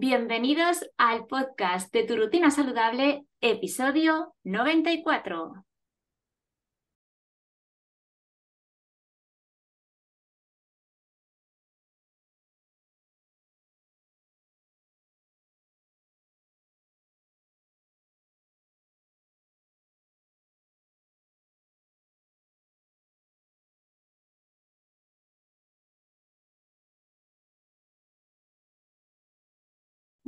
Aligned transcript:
Bienvenidos 0.00 0.88
al 0.96 1.26
podcast 1.26 1.92
de 1.92 2.04
Tu 2.04 2.14
Rutina 2.14 2.52
Saludable, 2.52 3.24
episodio 3.40 4.32
94. 4.44 5.64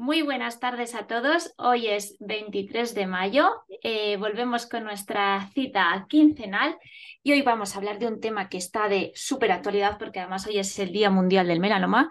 Muy 0.00 0.22
buenas 0.22 0.60
tardes 0.60 0.94
a 0.94 1.06
todos. 1.06 1.52
Hoy 1.58 1.88
es 1.88 2.16
23 2.20 2.94
de 2.94 3.06
mayo. 3.06 3.50
Eh, 3.82 4.16
volvemos 4.16 4.64
con 4.64 4.82
nuestra 4.82 5.50
cita 5.52 6.06
quincenal 6.08 6.78
y 7.22 7.32
hoy 7.32 7.42
vamos 7.42 7.74
a 7.74 7.78
hablar 7.80 7.98
de 7.98 8.06
un 8.06 8.18
tema 8.18 8.48
que 8.48 8.56
está 8.56 8.88
de 8.88 9.12
súper 9.14 9.52
actualidad 9.52 9.98
porque 9.98 10.20
además 10.20 10.46
hoy 10.46 10.58
es 10.58 10.78
el 10.78 10.90
Día 10.90 11.10
Mundial 11.10 11.48
del 11.48 11.60
Melanoma 11.60 12.08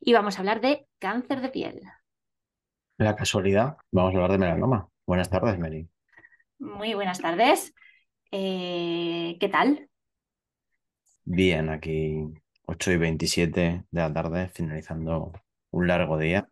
y 0.00 0.14
vamos 0.14 0.34
a 0.34 0.40
hablar 0.40 0.60
de 0.60 0.88
cáncer 0.98 1.40
de 1.40 1.50
piel. 1.50 1.80
La 2.96 3.14
casualidad, 3.14 3.76
vamos 3.92 4.14
a 4.14 4.16
hablar 4.16 4.32
de 4.32 4.38
melanoma. 4.38 4.88
Buenas 5.06 5.30
tardes, 5.30 5.60
Mary. 5.60 5.88
Muy 6.58 6.94
buenas 6.94 7.20
tardes. 7.20 7.72
Eh, 8.32 9.36
¿Qué 9.38 9.48
tal? 9.48 9.88
Bien, 11.22 11.68
aquí 11.68 12.18
8 12.66 12.90
y 12.90 12.96
27 12.96 13.60
de 13.88 14.00
la 14.00 14.12
tarde, 14.12 14.48
finalizando 14.48 15.30
un 15.70 15.86
largo 15.86 16.18
día. 16.18 16.48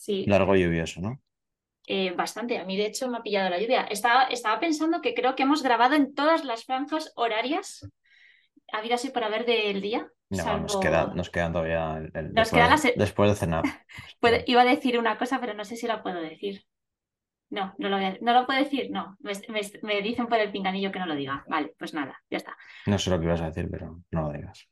Sí. 0.00 0.24
Largo 0.26 0.56
y 0.56 0.62
lluvioso, 0.62 1.02
¿no? 1.02 1.20
Eh, 1.86 2.12
bastante. 2.12 2.56
A 2.58 2.64
mí, 2.64 2.76
de 2.78 2.86
hecho, 2.86 3.06
me 3.10 3.18
ha 3.18 3.22
pillado 3.22 3.50
la 3.50 3.60
lluvia. 3.60 3.82
Estaba, 3.82 4.24
estaba 4.24 4.58
pensando 4.58 5.02
que 5.02 5.12
creo 5.12 5.34
que 5.36 5.42
hemos 5.42 5.62
grabado 5.62 5.94
en 5.94 6.14
todas 6.14 6.42
las 6.44 6.64
franjas 6.64 7.12
horarias 7.16 7.86
habido 8.72 8.94
así 8.94 9.10
por 9.10 9.24
haber 9.24 9.44
del 9.44 9.82
día. 9.82 10.08
No, 10.30 10.58
nos, 10.60 10.76
queda, 10.78 11.06
nos 11.14 11.28
quedan 11.28 11.52
todavía 11.52 11.98
el- 11.98 12.12
el- 12.14 12.32
Nos 12.32 12.50
después, 12.50 12.50
queda 12.50 13.26
de 13.28 13.34
cenar. 13.34 13.64
Iba 14.46 14.62
a 14.62 14.64
decir 14.64 14.98
una 14.98 15.18
cosa, 15.18 15.38
pero 15.38 15.52
no 15.52 15.64
sé 15.66 15.76
si 15.76 15.86
la 15.86 16.02
puedo 16.02 16.20
decir. 16.22 16.64
No, 17.50 17.74
no 17.78 17.88
lo, 17.90 17.96
voy 17.96 18.04
a- 18.06 18.18
no 18.22 18.32
lo 18.32 18.46
puedo 18.46 18.58
decir. 18.58 18.90
No, 18.90 19.18
me, 19.20 19.32
me- 19.48 19.70
me 19.82 20.00
dicen 20.00 20.28
por 20.28 20.38
el 20.38 20.50
pinganillo 20.52 20.92
que 20.92 20.98
no 21.00 21.06
lo 21.06 21.14
diga. 21.14 21.44
Vale, 21.46 21.74
pues 21.78 21.92
nada, 21.92 22.22
ya 22.30 22.38
está. 22.38 22.56
No 22.86 22.96
sé 22.98 23.10
lo 23.10 23.18
que 23.18 23.26
ibas 23.26 23.42
a 23.42 23.48
decir, 23.50 23.68
pero 23.70 24.00
no 24.12 24.22
lo 24.22 24.32
digas. 24.32 24.66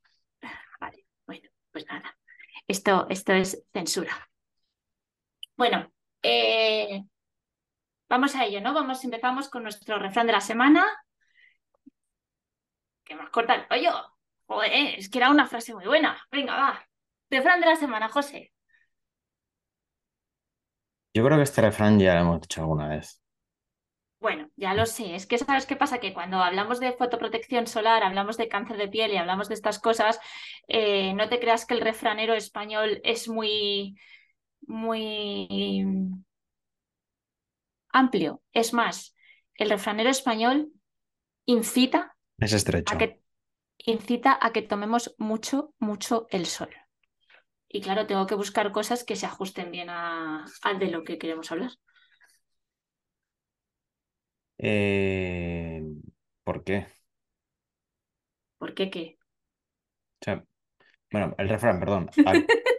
Vale, 0.80 1.04
bueno, 1.26 1.48
pues 1.70 1.84
nada. 1.86 2.16
Esto, 2.66 3.06
esto 3.10 3.32
es 3.34 3.62
censura. 3.74 4.12
Bueno, 5.58 5.92
eh, 6.22 7.02
vamos 8.08 8.36
a 8.36 8.44
ello, 8.44 8.60
¿no? 8.60 8.72
Vamos, 8.72 9.02
empezamos 9.02 9.48
con 9.48 9.64
nuestro 9.64 9.98
refrán 9.98 10.28
de 10.28 10.32
la 10.32 10.40
semana. 10.40 10.86
Que 13.04 13.16
más 13.16 13.28
corta 13.30 13.56
el 13.56 13.66
rollo. 13.68 13.92
Joder, 14.46 14.70
es 14.98 15.10
que 15.10 15.18
era 15.18 15.30
una 15.30 15.48
frase 15.48 15.74
muy 15.74 15.84
buena. 15.84 16.16
Venga, 16.30 16.54
va. 16.54 16.88
Refrán 17.28 17.58
de 17.58 17.66
la 17.66 17.74
semana, 17.74 18.08
José. 18.08 18.52
Yo 21.12 21.24
creo 21.24 21.36
que 21.36 21.42
este 21.42 21.60
refrán 21.60 21.98
ya 21.98 22.14
lo 22.14 22.20
hemos 22.20 22.40
dicho 22.42 22.60
alguna 22.60 22.86
vez. 22.86 23.20
Bueno, 24.20 24.48
ya 24.54 24.74
lo 24.74 24.86
sé. 24.86 25.16
Es 25.16 25.26
que 25.26 25.38
sabes 25.38 25.66
qué 25.66 25.74
pasa, 25.74 25.98
que 25.98 26.14
cuando 26.14 26.40
hablamos 26.40 26.78
de 26.78 26.92
fotoprotección 26.92 27.66
solar, 27.66 28.04
hablamos 28.04 28.36
de 28.36 28.46
cáncer 28.46 28.76
de 28.76 28.86
piel 28.86 29.12
y 29.12 29.16
hablamos 29.16 29.48
de 29.48 29.54
estas 29.54 29.80
cosas, 29.80 30.20
eh, 30.68 31.14
no 31.14 31.28
te 31.28 31.40
creas 31.40 31.66
que 31.66 31.74
el 31.74 31.80
refranero 31.80 32.34
español 32.34 33.00
es 33.02 33.28
muy, 33.28 33.96
muy 34.66 35.86
amplio. 37.92 38.42
Es 38.52 38.72
más, 38.72 39.14
el 39.54 39.70
refranero 39.70 40.10
español 40.10 40.72
incita 41.46 42.16
Es 42.38 42.52
estrecho. 42.52 42.94
a 42.94 42.98
que, 42.98 43.22
incita 43.78 44.38
a 44.40 44.52
que 44.52 44.62
tomemos 44.62 45.14
mucho, 45.18 45.74
mucho 45.78 46.26
el 46.30 46.46
sol. 46.46 46.70
Y 47.68 47.80
claro, 47.82 48.06
tengo 48.06 48.26
que 48.26 48.34
buscar 48.34 48.72
cosas 48.72 49.04
que 49.04 49.16
se 49.16 49.26
ajusten 49.26 49.70
bien 49.70 49.90
a, 49.90 50.44
al 50.62 50.78
de 50.78 50.90
lo 50.90 51.04
que 51.04 51.18
queremos 51.18 51.50
hablar. 51.52 51.72
Eh, 54.58 55.82
¿por 56.44 56.64
qué? 56.64 56.86
¿Por 58.58 58.74
qué 58.74 58.90
qué? 58.90 59.18
O 60.20 60.24
sea, 60.24 60.44
bueno, 61.12 61.34
el 61.38 61.48
refrán, 61.48 61.80
perdón. 61.80 62.10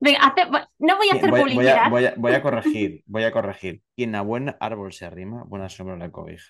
Venga, 0.00 0.18
hace- 0.20 0.50
no 0.78 0.96
voy 0.96 1.08
a 1.10 1.14
hacer 1.16 1.30
voy, 1.30 1.40
voy 1.40 1.40
a, 1.40 1.54
publicidad. 1.54 1.90
voy 1.90 2.04
a- 2.06 2.14
voy 2.16 2.32
a 2.32 2.42
corregir, 2.42 3.02
voy 3.06 3.24
a 3.24 3.32
corregir. 3.32 3.82
Quien 3.96 4.14
a 4.14 4.22
buen 4.22 4.54
árbol 4.60 4.92
se 4.92 5.04
arrima, 5.06 5.44
buena 5.44 5.68
sombra 5.68 5.96
le 5.96 6.10
cobija. 6.10 6.44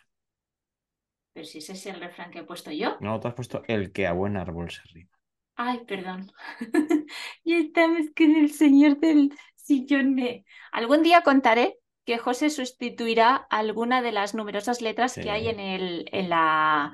Pero 1.34 1.46
si 1.46 1.58
ese 1.58 1.72
es 1.72 1.86
el 1.86 2.00
refrán 2.00 2.30
que 2.30 2.40
he 2.40 2.44
puesto 2.44 2.70
yo. 2.72 2.96
No, 3.00 3.20
tú 3.20 3.28
has 3.28 3.34
puesto 3.34 3.62
el 3.68 3.92
que 3.92 4.06
a 4.06 4.12
buen 4.12 4.36
árbol 4.36 4.70
se 4.70 4.80
arrima. 4.80 5.10
Ay, 5.56 5.80
perdón. 5.86 6.30
Y 7.44 7.54
estamos 7.54 8.06
con 8.16 8.34
el 8.36 8.50
señor 8.52 8.98
del 8.98 9.32
sillón. 9.54 10.16
de- 10.16 10.44
Algún 10.72 11.02
día 11.02 11.22
contaré 11.22 11.76
que 12.04 12.18
José 12.18 12.48
sustituirá 12.50 13.36
alguna 13.50 14.00
de 14.02 14.12
las 14.12 14.34
numerosas 14.34 14.80
letras 14.80 15.12
Sí. 15.12 15.20
que 15.22 15.30
hay 15.30 15.48
en 15.48 15.60
el, 15.60 16.08
en 16.12 16.28
la, 16.30 16.92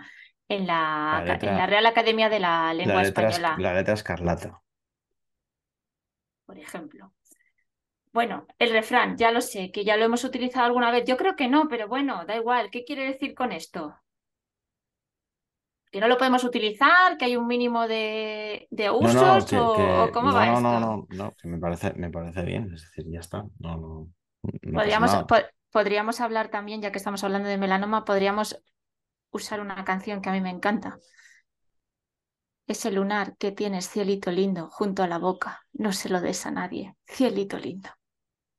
en 0.48 0.66
la, 0.66 1.22
La 1.24 1.34
letra- 1.34 1.50
en 1.52 1.56
la 1.58 1.66
Real 1.66 1.86
Academia 1.86 2.28
de 2.28 2.40
la 2.40 2.74
Lengua 2.74 2.96
La 2.96 3.02
letra, 3.04 3.28
es- 3.28 3.34
Española, 3.36 3.56
la 3.62 3.74
letra 3.74 3.94
escarlata. 3.94 4.60
Por 6.46 6.58
ejemplo. 6.58 7.12
Bueno, 8.14 8.46
el 8.58 8.70
refrán, 8.70 9.16
ya 9.18 9.30
lo 9.30 9.42
sé, 9.42 9.70
que 9.70 9.84
ya 9.84 9.96
lo 9.98 10.04
hemos 10.06 10.24
utilizado 10.24 10.64
alguna 10.66 10.90
vez. 10.90 11.04
Yo 11.04 11.16
creo 11.18 11.36
que 11.36 11.48
no, 11.48 11.68
pero 11.68 11.86
bueno, 11.88 12.24
da 12.24 12.36
igual. 12.36 12.70
¿Qué 12.70 12.82
quiere 12.84 13.04
decir 13.04 13.34
con 13.34 13.52
esto? 13.52 13.94
¿Que 15.90 16.00
no 16.00 16.08
lo 16.08 16.18
podemos 16.18 16.42
utilizar? 16.44 17.16
¿Que 17.16 17.26
hay 17.26 17.36
un 17.36 17.46
mínimo 17.46 17.86
de, 17.86 18.66
de 18.70 18.90
No, 18.90 18.96
usos? 19.08 19.44
no, 19.44 19.46
que, 19.46 19.56
o, 19.58 19.76
que- 19.76 20.12
cómo 20.12 20.28
no, 20.30 20.34
va 20.36 20.46
no, 20.46 20.52
esto? 20.54 20.62
no, 20.62 20.80
no, 20.80 21.06
no, 21.10 21.32
que 21.40 21.48
me 21.48 21.58
parece, 21.58 21.92
me 21.94 22.10
parece 22.10 22.42
bien, 22.42 22.72
es 22.74 22.82
decir, 22.82 23.04
ya 23.12 23.20
está. 23.20 23.44
No, 23.58 23.76
no, 23.76 24.08
no 24.62 24.72
Podríamos, 24.72 25.14
po- 25.28 25.36
podríamos 25.70 26.20
hablar 26.20 26.48
también, 26.48 26.82
ya 26.82 26.90
que 26.90 26.98
estamos 26.98 27.22
hablando 27.24 27.48
de 27.48 27.58
melanoma, 27.58 28.04
podríamos 28.04 28.60
usar 29.30 29.60
una 29.60 29.84
canción 29.84 30.20
que 30.22 30.30
a 30.30 30.32
mí 30.32 30.40
me 30.40 30.50
encanta. 30.50 30.98
Ese 32.66 32.90
lunar 32.90 33.36
que 33.38 33.52
tienes, 33.52 33.88
cielito 33.90 34.30
lindo, 34.30 34.68
junto 34.70 35.02
a 35.02 35.08
la 35.08 35.18
boca, 35.18 35.62
no 35.72 35.92
se 35.92 36.08
lo 36.08 36.20
des 36.20 36.46
a 36.46 36.50
nadie, 36.50 36.96
cielito 37.06 37.58
lindo. 37.58 37.90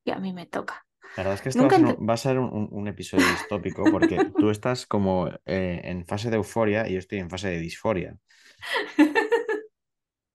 Y 0.05 0.11
a 0.11 0.17
mí 0.19 0.33
me 0.33 0.45
toca. 0.47 0.85
La 1.15 1.23
verdad 1.23 1.33
es 1.35 1.41
que 1.41 1.49
esto 1.49 1.63
va 1.63 1.69
a 1.69 1.71
Nunca 1.71 1.77
ser, 1.77 1.85
ent- 1.85 1.97
un, 1.97 2.07
va 2.09 2.13
a 2.13 2.17
ser 2.17 2.39
un- 2.39 2.67
un 2.71 2.87
episodio 2.87 3.27
distópico 3.27 3.89
porque 3.89 4.19
tú 4.37 4.49
estás 4.49 4.85
como 4.85 5.27
eh, 5.45 5.81
en 5.83 6.05
fase 6.05 6.29
de 6.29 6.35
euforia 6.37 6.87
y 6.87 6.93
yo 6.93 6.99
estoy 6.99 7.19
en 7.19 7.29
fase 7.29 7.49
de 7.49 7.59
disforia. 7.59 8.17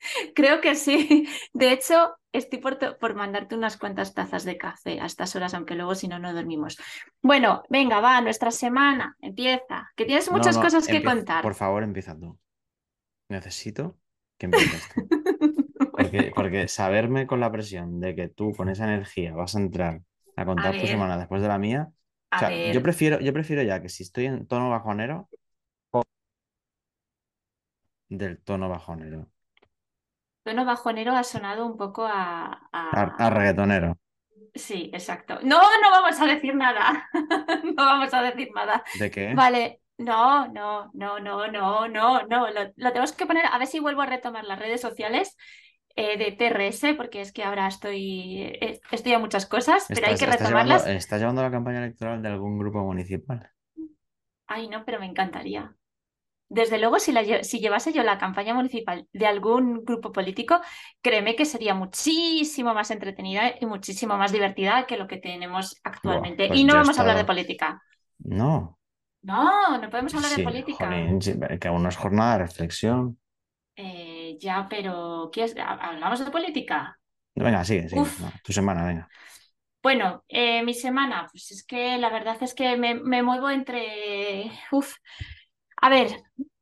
Creo 0.34 0.60
que 0.60 0.74
sí. 0.74 1.28
De 1.52 1.72
hecho, 1.72 2.14
estoy 2.32 2.58
por, 2.60 2.78
por 2.98 3.14
mandarte 3.14 3.54
unas 3.54 3.76
cuantas 3.76 4.14
tazas 4.14 4.44
de 4.44 4.56
café 4.58 5.00
a 5.00 5.06
estas 5.06 5.34
horas, 5.36 5.54
aunque 5.54 5.74
luego 5.74 5.94
si 5.94 6.08
no, 6.08 6.18
no 6.18 6.32
dormimos. 6.34 6.78
Bueno, 7.22 7.62
venga, 7.68 8.00
va, 8.00 8.20
nuestra 8.20 8.50
semana 8.50 9.16
empieza, 9.20 9.90
que 9.96 10.04
tienes 10.04 10.30
muchas 10.30 10.58
no, 10.58 10.58
cosas 10.58 10.88
que 10.88 11.02
contar. 11.04 11.44
Por 11.44 11.54
favor, 11.54 11.82
empieza 11.82 12.18
tú. 12.18 12.38
Necesito 13.30 13.98
que 14.38 14.46
empieces 14.46 14.88
tú. 14.88 15.10
Porque, 16.34 16.68
saberme 16.68 17.26
con 17.26 17.40
la 17.40 17.52
presión 17.52 18.00
de 18.00 18.14
que 18.16 18.28
tú 18.28 18.54
con 18.56 18.68
esa 18.70 18.84
energía 18.84 19.34
vas 19.34 19.56
a 19.56 19.60
entrar 19.60 20.02
a 20.36 20.46
contar 20.46 20.76
tu 20.76 20.86
semana 20.88 21.18
después 21.18 21.42
de 21.42 21.48
la 21.48 21.58
mía. 21.58 21.90
O 21.92 22.38
sea, 22.38 22.60
yo 22.64 22.82
prefiero, 22.82 23.20
yo 23.20 23.32
prefiero 23.34 23.62
ya 23.62 23.82
que 23.82 23.88
si 23.90 24.04
estoy 24.04 24.26
en 24.26 24.46
tono 24.46 24.70
bajonero, 24.70 25.30
del 28.10 28.36
tono 28.42 28.68
bajonero. 28.68 29.30
tono 30.44 30.64
bajonero 30.64 31.12
ha 31.16 31.24
sonado 31.24 31.66
un 31.66 31.76
poco 31.76 32.04
a, 32.06 32.68
A, 32.98 33.02
a- 33.02 33.26
a 33.26 33.30
reggaetonero. 33.36 33.90
Sí, 34.54 34.90
exacto. 34.92 35.38
No, 35.42 35.58
no 35.82 35.90
vamos 35.90 36.20
a 36.20 36.26
decir 36.26 36.54
nada. 36.54 37.08
no 37.64 37.74
vamos 37.76 38.12
a 38.12 38.22
decir 38.22 38.48
nada. 38.54 38.82
¿De 38.92 39.10
qué? 39.10 39.34
Vale. 39.34 39.80
No, 40.06 40.48
no, 40.48 40.90
no, 40.94 41.18
no, 41.20 41.46
no, 41.48 41.86
no, 41.88 42.22
no. 42.26 42.50
Lo, 42.50 42.60
lo 42.76 42.88
tenemos 42.92 43.12
que 43.12 43.26
poner, 43.26 43.44
a 43.46 43.58
ver 43.58 43.66
si 43.66 43.80
vuelvo 43.80 44.02
a 44.02 44.06
retomar 44.06 44.44
las 44.44 44.58
redes 44.58 44.80
sociales 44.80 45.36
eh, 45.96 46.16
de 46.18 46.32
TRS, 46.32 46.94
porque 46.94 47.20
es 47.20 47.32
que 47.32 47.44
ahora 47.44 47.66
estoy, 47.68 48.42
eh, 48.60 48.80
estoy 48.90 49.12
a 49.12 49.18
muchas 49.18 49.46
cosas, 49.46 49.90
pero 49.94 50.06
hay 50.08 50.16
¿Estás, 50.16 50.18
que 50.18 50.26
retomarlas. 50.26 50.82
llevando, 50.82 50.86
estás 50.86 51.20
llevando 51.20 51.42
la 51.42 51.50
campaña 51.50 51.80
electoral 51.84 52.22
de 52.22 52.28
algún 52.28 52.58
grupo 52.58 52.82
municipal? 52.82 53.50
Ay, 54.46 54.68
no, 54.68 54.84
pero 54.84 54.98
me 55.00 55.06
encantaría. 55.06 55.74
Desde 56.48 56.78
luego, 56.78 56.98
si, 57.00 57.12
la 57.12 57.22
lle- 57.24 57.44
si 57.44 57.60
llevase 57.60 57.92
yo 57.92 58.02
la 58.04 58.18
campaña 58.18 58.54
municipal 58.54 59.08
de 59.12 59.26
algún 59.26 59.84
grupo 59.84 60.12
político, 60.12 60.60
créeme 61.02 61.36
que 61.36 61.46
sería 61.46 61.74
muchísimo 61.74 62.74
más 62.74 62.90
entretenida 62.92 63.54
y 63.60 63.66
muchísimo 63.66 64.16
más 64.18 64.32
divertida 64.32 64.86
que 64.86 64.98
lo 64.98 65.08
que 65.08 65.18
tenemos 65.18 65.80
actualmente. 65.84 66.48
pues 66.48 66.54
Y 66.54 66.64
no 66.64 66.74
yo 66.74 66.80
he 66.80 66.82
vamos 66.82 66.98
a 66.98 67.02
hablar 67.02 67.18
de 67.18 67.24
política. 67.26 67.82
No, 68.24 68.78
No, 69.22 69.78
no 69.78 69.90
podemos 69.90 70.14
hablar 70.14 70.30
de 70.30 70.44
política. 70.44 70.86
jolín, 70.86 71.20
sí, 71.20 71.34
que 71.60 71.68
aún 71.68 71.82
no 71.82 71.88
es 71.88 71.96
jornada 71.96 72.32
de 72.32 72.38
reflexión. 72.38 73.18
Eh, 73.76 74.36
ya, 74.40 74.66
pero 74.68 75.30
¿qué 75.32 75.44
es? 75.44 75.54
¿Hablamos 75.58 76.24
de 76.24 76.30
política? 76.30 76.98
Venga, 77.34 77.64
sigue, 77.64 77.88
sigue. 77.88 78.02
No, 78.02 78.32
tu 78.42 78.52
semana, 78.52 78.86
venga. 78.86 79.08
Bueno, 79.82 80.24
eh, 80.28 80.62
mi 80.62 80.74
semana, 80.74 81.26
pues 81.30 81.50
es 81.52 81.64
que 81.64 81.96
la 81.96 82.10
verdad 82.10 82.36
es 82.42 82.54
que 82.54 82.76
me, 82.76 82.94
me 82.94 83.22
muevo 83.22 83.48
entre... 83.48 84.50
Uf. 84.72 84.96
A 85.76 85.88
ver, 85.88 86.08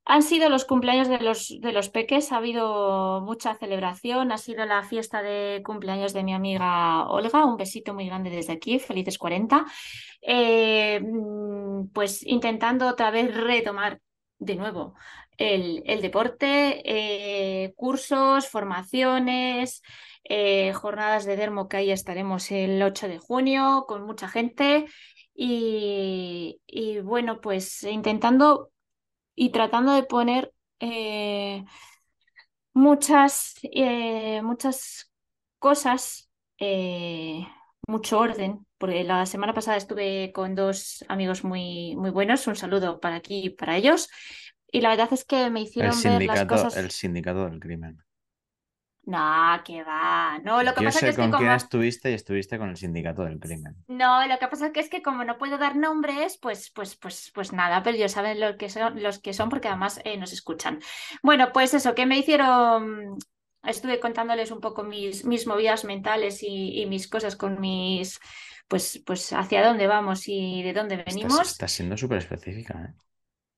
han 0.05 0.23
sido 0.23 0.49
los 0.49 0.65
cumpleaños 0.65 1.09
de 1.09 1.19
los, 1.19 1.59
de 1.61 1.73
los 1.73 1.91
peques, 1.91 2.33
ha 2.33 2.39
habido 2.39 3.21
mucha 3.21 3.55
celebración, 3.57 4.33
ha 4.33 4.39
sido 4.39 4.65
la 4.65 4.83
fiesta 4.83 5.21
de 5.21 5.63
cumpleaños 5.63 6.15
de 6.15 6.23
mi 6.23 6.33
amiga 6.33 7.07
Olga, 7.09 7.45
un 7.45 7.59
besito 7.59 7.93
muy 7.93 8.07
grande 8.07 8.31
desde 8.31 8.55
aquí, 8.55 8.79
felices 8.79 9.19
40. 9.19 9.67
Eh, 10.23 10.99
mm, 11.01 11.68
pues 11.93 12.25
intentando 12.27 12.87
otra 12.89 13.11
vez 13.11 13.35
retomar 13.35 14.01
de 14.39 14.57
nuevo 14.57 14.95
el, 15.37 15.83
el 15.87 16.03
deporte, 16.03 16.83
eh, 16.85 17.73
cursos, 17.77 18.49
formaciones, 18.49 19.83
eh, 20.25 20.73
jornadas 20.75 21.25
de 21.25 21.37
Dermo, 21.37 21.69
que 21.69 21.77
ahí 21.79 21.91
estaremos 21.91 22.51
el 22.51 22.83
8 22.83 23.09
de 23.09 23.19
junio 23.19 23.85
con 23.89 24.03
mucha 24.05 24.29
gente. 24.29 24.87
Y, 25.35 26.61
y 26.67 26.99
bueno, 27.01 27.41
pues 27.41 27.85
intentando 27.85 28.71
y 29.35 29.51
tratando 29.51 29.95
de 29.95 30.03
poner 30.05 30.53
eh, 30.81 31.65
muchas, 32.73 33.55
muchas 34.43 35.11
cosas, 35.59 36.31
mucho 37.89 38.19
orden, 38.19 38.67
porque 38.79 39.03
la 39.03 39.27
semana 39.27 39.55
pasada 39.55 39.77
estuve 39.77 40.31
con 40.33 40.55
dos 40.55 41.05
amigos 41.09 41.43
muy, 41.43 41.97
muy 41.97 42.11
buenos, 42.11 42.47
un 42.47 42.55
saludo 42.55 43.01
para 43.01 43.17
aquí 43.17 43.47
y 43.47 43.51
para 43.51 43.77
ellos, 43.77 44.09
y 44.71 44.81
la 44.83 44.91
verdad 44.91 45.09
es 45.13 45.25
que 45.25 45.51
me 45.51 45.61
El 45.61 45.67
hicieron 45.67 46.03
ver 46.03 46.23
las 46.25 46.45
cosas... 46.45 46.77
el 46.77 46.91
sindicato 46.91 47.47
del 47.47 47.59
crimen. 47.59 47.99
No, 49.09 49.63
que 49.65 49.83
va. 49.83 50.39
No, 50.45 50.63
lo 50.63 50.75
que 50.75 50.83
Yo 50.83 50.89
pasa 50.89 51.01
que 51.01 51.07
sé 51.07 51.11
es 51.11 51.17
que 51.17 51.23
con 51.23 51.41
quién 51.41 51.53
estuviste 51.53 52.11
y 52.11 52.15
estuviste 52.15 52.59
con 52.59 52.69
el 52.69 52.77
sindicato 52.77 53.25
del 53.25 53.41
crimen. 53.41 53.75
No, 53.89 54.27
lo 54.27 54.39
que 54.39 54.49
pasa 54.49 54.67
es 54.67 54.73
que 54.73 54.81
es 54.81 54.91
que 54.91 55.01
como 55.01 55.25
no 55.25 55.39
puedo 55.39 55.57
dar 55.57 55.77
nombres, 55.77 56.37
pues, 56.37 56.71
pues, 56.75 56.95
pues, 56.97 57.33
pues 57.35 57.55
nada, 57.55 57.83
pero 57.83 57.97
ellos 57.97 58.13
saben 58.13 58.39
lo 58.39 58.59
que 58.59 58.69
son, 58.69 59.03
los 59.03 59.19
que 59.19 59.33
son 59.33 59.49
porque 59.49 59.69
además 59.69 59.99
eh, 60.05 60.19
nos 60.19 60.35
escuchan. 60.35 60.81
Bueno, 61.23 61.53
pues 61.55 61.73
eso, 61.73 61.95
que 61.95 62.05
me 62.05 62.19
hicieron, 62.19 63.17
estuve 63.69 64.01
contándoles 64.01 64.51
un 64.51 64.61
poco 64.61 64.83
mis, 64.85 65.25
mis 65.25 65.47
movidas 65.47 65.85
mentales 65.85 66.43
y, 66.43 66.81
y 66.81 66.87
mis 66.87 67.09
cosas 67.09 67.37
con 67.37 67.61
mis, 67.61 68.19
pues, 68.69 69.03
pues 69.07 69.33
hacia 69.33 69.67
dónde 69.67 69.87
vamos 69.87 70.29
y 70.29 70.63
de 70.63 70.73
dónde 70.73 70.97
venimos. 70.97 71.41
estás 71.53 71.73
siendo 71.73 71.97
súper 71.97 72.19
específica, 72.19 72.75
¿eh? 72.85 72.95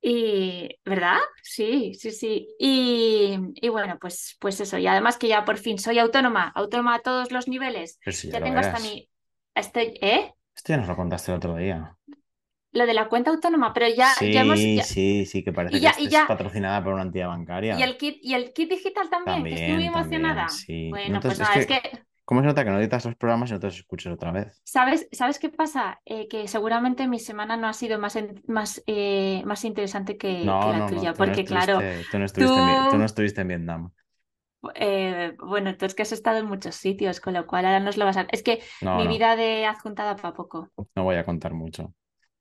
Y, 0.03 0.79
¿verdad? 0.85 1.19
Sí, 1.43 1.93
sí, 1.95 2.11
sí. 2.11 2.49
Y, 2.59 3.39
y 3.55 3.69
bueno, 3.69 3.99
pues, 4.01 4.37
pues 4.41 4.61
eso. 4.61 4.79
Y 4.79 4.87
además 4.87 5.19
que 5.19 5.29
ya 5.29 5.45
por 5.45 5.59
fin 5.59 5.79
soy 5.79 5.99
autónoma, 5.99 6.49
autónoma 6.55 6.97
a 6.97 7.03
todos 7.03 7.31
los 7.33 7.49
niveles. 7.49 7.99
Si 8.07 8.29
ya 8.29 8.39
Ya 8.39 8.43
tengo 8.43 8.59
hasta 8.61 8.79
mi, 8.81 9.11
estoy, 9.55 9.99
¿eh? 10.01 10.33
Esto 10.57 10.73
ya 10.73 10.77
nos 10.79 10.89
lo 10.89 10.95
contaste 10.97 11.33
el 11.33 11.39
otro 11.39 11.57
día. 11.57 11.97
Lo 12.73 12.87
de 12.87 12.95
la 12.95 13.09
cuenta 13.09 13.31
autónoma, 13.31 13.73
pero 13.73 13.89
ya, 13.89 14.15
Sí, 14.17 14.27
ya 14.31 14.43
hemos, 14.43 14.73
ya- 14.73 14.89
sí, 14.93 15.27
sí, 15.27 15.45
que 15.45 15.53
parece 15.53 15.79
y 15.79 15.81
que 15.81 15.93
y 15.99 16.09
ya, 16.09 16.27
patrocinada 16.27 16.83
por 16.83 16.95
una 16.95 17.03
entidad 17.03 17.29
bancaria. 17.29 17.77
y 17.77 17.83
el 17.83 17.97
kit, 17.99 18.19
y 18.23 18.35
el 18.35 18.53
kit 18.53 18.69
digital 18.71 19.09
también, 19.11 19.49
que 19.49 19.55
estoy 19.57 19.75
muy 19.75 19.87
también, 19.91 19.91
emocionada. 19.95 20.49
sí. 20.49 20.99
Bueno, 21.09 21.25
pues 21.25 21.41
es 21.41 21.51
nada, 21.51 21.57
es 21.59 21.67
que, 21.67 21.81
que, 21.81 21.81
¿cómo 22.25 22.41
se 22.41 22.47
nota 22.47 22.65
que 22.65 22.71
no 22.71 22.79
editas 22.81 23.05
los 23.05 23.17
programas 23.17 23.51
y 23.51 23.53
no 23.55 23.61
te 23.61 23.67
los 23.69 23.77
escuchas 23.79 24.13
otra 24.15 24.33
vez? 24.33 24.63
¿sabes, 24.65 25.09
¿sabes 25.13 25.39
qué 25.39 25.49
pasa? 25.51 26.01
Eh, 26.05 26.29
que 26.29 26.49
seguramente 26.49 27.09
mi 27.09 27.19
semana 27.19 27.57
no 27.57 27.67
ha 27.69 27.73
sido 27.73 27.99
más, 27.99 28.17
en- 28.17 28.43
más, 28.47 28.83
eh, 28.87 29.43
más 29.47 29.65
interesante 29.65 30.17
que, 30.19 30.59
que 30.61 30.69
No, 30.69 30.71
la 30.71 30.85
no, 30.85 30.87
tuya, 30.87 31.15
no, 31.15 31.15
porque 31.15 31.45
claro, 31.45 31.85
tú 32.11 32.19
no 32.19 32.25
estuviste 32.27 32.61
en, 32.61 32.67
Vi- 32.67 32.87
tú 32.87 32.97
tú, 32.97 32.99
no 32.99 33.05
estuviste 33.05 33.41
en 33.43 33.49
Vietnam. 33.49 33.93
eh, 34.75 35.35
bueno, 35.39 35.77
tú 35.77 35.87
es 35.87 35.95
que 35.95 36.03
has 36.03 36.13
estado 36.13 36.39
en 36.39 36.47
muchos 36.47 36.75
sitios, 36.77 37.21
con 37.21 37.35
lo 37.35 37.47
cual 37.47 37.65
ahora 37.67 37.81
nos 37.81 37.97
lo 37.97 38.05
vas 38.05 38.17
a... 38.17 38.23
Es 38.31 38.43
que 38.43 38.63
mi 38.93 39.07
vida 39.09 39.37
de 39.37 39.67
adjuntada 39.67 40.17
para 40.17 40.35
poco. 40.35 40.71
no 40.95 41.05
voy 41.05 41.17
a 41.17 41.25
contar 41.25 41.55
mucho. 41.55 41.95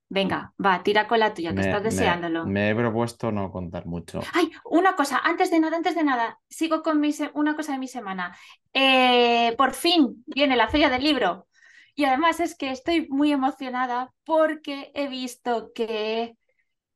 Venga, 0.09 0.53
va, 0.63 0.81
tira 0.83 1.07
con 1.07 1.19
la 1.19 1.33
tuya, 1.33 1.53
que 1.53 1.61
Me, 1.61 1.61
estás 1.61 1.83
me, 1.83 1.83
deseándolo. 1.83 2.43
me 2.43 2.69
he 2.69 2.75
propuesto 2.75 3.31
no 3.31 3.51
contar 3.51 3.85
mucho. 3.85 4.21
Ay, 4.33 4.51
una 4.65 4.95
cosa, 4.95 5.19
antes 5.23 5.51
de 5.51 5.59
nada, 5.59 5.77
antes 5.77 5.95
de 5.95 6.03
nada, 6.03 6.39
sigo 6.49 6.81
con 6.83 6.99
mi 6.99 7.13
se- 7.13 7.31
una 7.33 7.55
cosa 7.55 7.73
de 7.73 7.77
mi 7.79 7.87
semana. 7.87 8.35
Eh, 8.73 9.55
por 9.57 9.73
fin 9.73 10.23
viene 10.27 10.55
la 10.55 10.67
Feria 10.67 10.89
del 10.89 11.03
Libro. 11.03 11.47
Y 11.95 12.05
además 12.05 12.39
es 12.39 12.55
que 12.55 12.71
estoy 12.71 13.07
muy 13.09 13.31
emocionada 13.31 14.13
porque 14.23 14.91
he 14.95 15.07
visto 15.07 15.71
que 15.73 16.37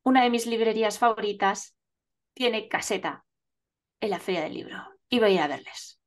una 0.03 0.23
de 0.23 0.29
mis 0.31 0.47
librerías 0.47 0.99
favoritas 0.99 1.75
tiene 2.33 2.67
caseta 2.69 3.25
en 4.01 4.11
la 4.11 4.19
Feria 4.19 4.41
del 4.43 4.53
Libro. 4.55 4.77
Y 5.09 5.19
voy 5.19 5.31
a 5.31 5.33
ir 5.35 5.41
a 5.41 5.47
verles. 5.47 5.99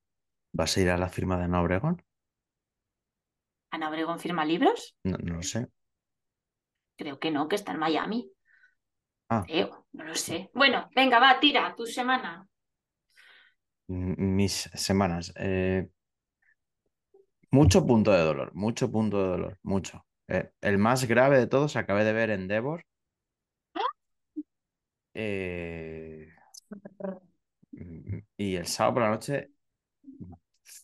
¿Vas 0.53 0.77
a 0.77 0.81
ir 0.81 0.91
a 0.91 0.99
la 0.99 1.09
firma 1.09 1.37
de 1.39 1.45
Ana 1.45 1.61
Obregón? 1.63 2.03
¿Ana 3.71 3.89
Obregón 3.91 4.19
firma 4.19 4.45
libros? 4.45 4.97
No, 5.05 5.17
no 5.19 5.37
lo 5.37 5.43
sé. 5.43 5.67
Creo 6.97 7.19
que 7.19 7.31
no, 7.31 7.49
que 7.49 7.57
está 7.57 7.73
en 7.73 7.79
Miami. 7.79 8.31
Ah, 9.29 9.45
Creo, 9.47 9.87
no 9.93 10.05
lo 10.05 10.15
sé. 10.15 10.51
Bueno, 10.55 10.89
venga, 10.95 11.19
va, 11.19 11.39
tira, 11.41 11.75
tu 11.77 11.87
semana. 11.87 12.47
mis 13.89 14.71
semanas. 14.75 15.33
eh, 15.37 15.89
mucho 17.51 17.87
punto 17.87 18.13
de 18.13 18.21
dolor, 18.23 18.55
mucho 18.55 18.91
punto 18.91 19.23
de 19.23 19.29
dolor, 19.29 19.59
mucho. 19.63 20.05
Eh, 20.29 20.51
el 20.61 20.79
más 20.79 21.05
grave 21.07 21.39
de 21.39 21.47
todos, 21.47 21.77
acabé 21.77 22.05
de 22.05 22.13
ver 22.13 22.31
Endeavor. 22.31 22.85
eh, 25.15 26.29
mm, 27.73 28.19
y 28.37 28.57
el 28.57 28.67
sábado 28.67 28.95
por 28.95 29.03
la 29.05 29.11
noche, 29.11 29.51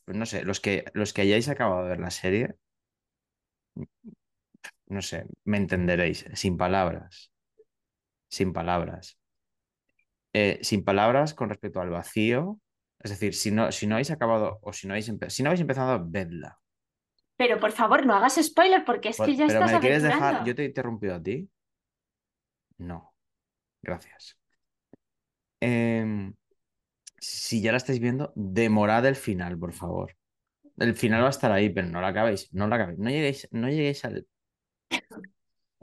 no 0.07 0.27
sé, 0.27 0.45
los 0.45 0.61
que, 0.61 0.85
los 0.95 1.13
que 1.13 1.23
hayáis 1.23 1.49
acabado 1.49 1.83
de 1.85 1.89
ver 1.91 2.01
la 2.01 2.11
serie, 2.11 2.55
no 4.93 5.01
sé, 5.01 5.25
me 5.45 5.57
entenderéis, 5.57 6.27
sin 6.35 6.57
palabras, 6.57 7.33
sin 8.29 8.53
palabras. 8.53 9.19
Eh, 10.35 10.59
sin 10.63 10.85
palabras 10.85 11.35
con 11.35 11.49
respecto 11.49 11.81
al 11.81 11.91
vacío. 11.91 12.59
Es 13.01 13.11
decir, 13.11 13.35
si 13.35 13.51
no, 13.51 13.73
si 13.73 13.87
no 13.87 13.97
habéis 13.97 14.11
acabado 14.11 14.59
o 14.63 14.73
si 14.73 14.87
no 14.87 14.95
habéis, 14.95 15.13
si 15.29 15.43
no 15.43 15.49
habéis 15.49 15.61
empezado, 15.61 16.05
vedla. 16.07 16.59
Pero 17.37 17.59
por 17.59 17.73
favor, 17.73 18.07
no 18.07 18.15
hagas 18.15 18.39
spoiler 18.43 18.85
porque 18.85 19.09
es 19.09 19.17
que 19.17 19.35
ya 19.35 19.47
Pero 19.47 19.61
estás 19.61 19.73
me 19.73 19.81
quieres 19.81 20.03
dejar, 20.03 20.45
yo 20.45 20.55
te 20.55 20.63
he 20.63 20.67
interrumpido 20.67 21.15
a 21.15 21.23
ti. 21.23 21.49
No, 22.79 23.15
gracias. 23.83 24.39
Em, 25.61 26.35
si 27.19 27.61
ya 27.63 27.73
la 27.73 27.79
estáis 27.79 27.99
viendo, 27.99 28.33
demorad 28.37 29.07
el 29.07 29.17
final, 29.17 29.59
por 29.59 29.73
favor. 29.73 30.17
El 30.79 30.95
final 30.95 31.23
va 31.23 31.29
a 31.29 31.31
estar 31.31 31.51
ahí, 31.51 31.71
pero 31.71 31.89
no 31.89 32.01
la 32.01 32.09
acabéis, 32.09 32.53
no 32.53 32.69
la 32.69 32.77
acabéis. 32.77 32.99
No 32.99 33.11
lleguéis, 33.11 33.49
no 33.53 33.69
lleguéis 33.69 34.05
al 34.05 34.27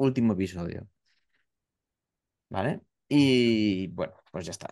último 0.06 0.34
episodio. 0.34 0.88
¿Vale? 2.50 2.82
Y 3.08 3.88
bueno, 3.88 4.14
pues 4.32 4.46
ya 4.46 4.52
está. 4.52 4.68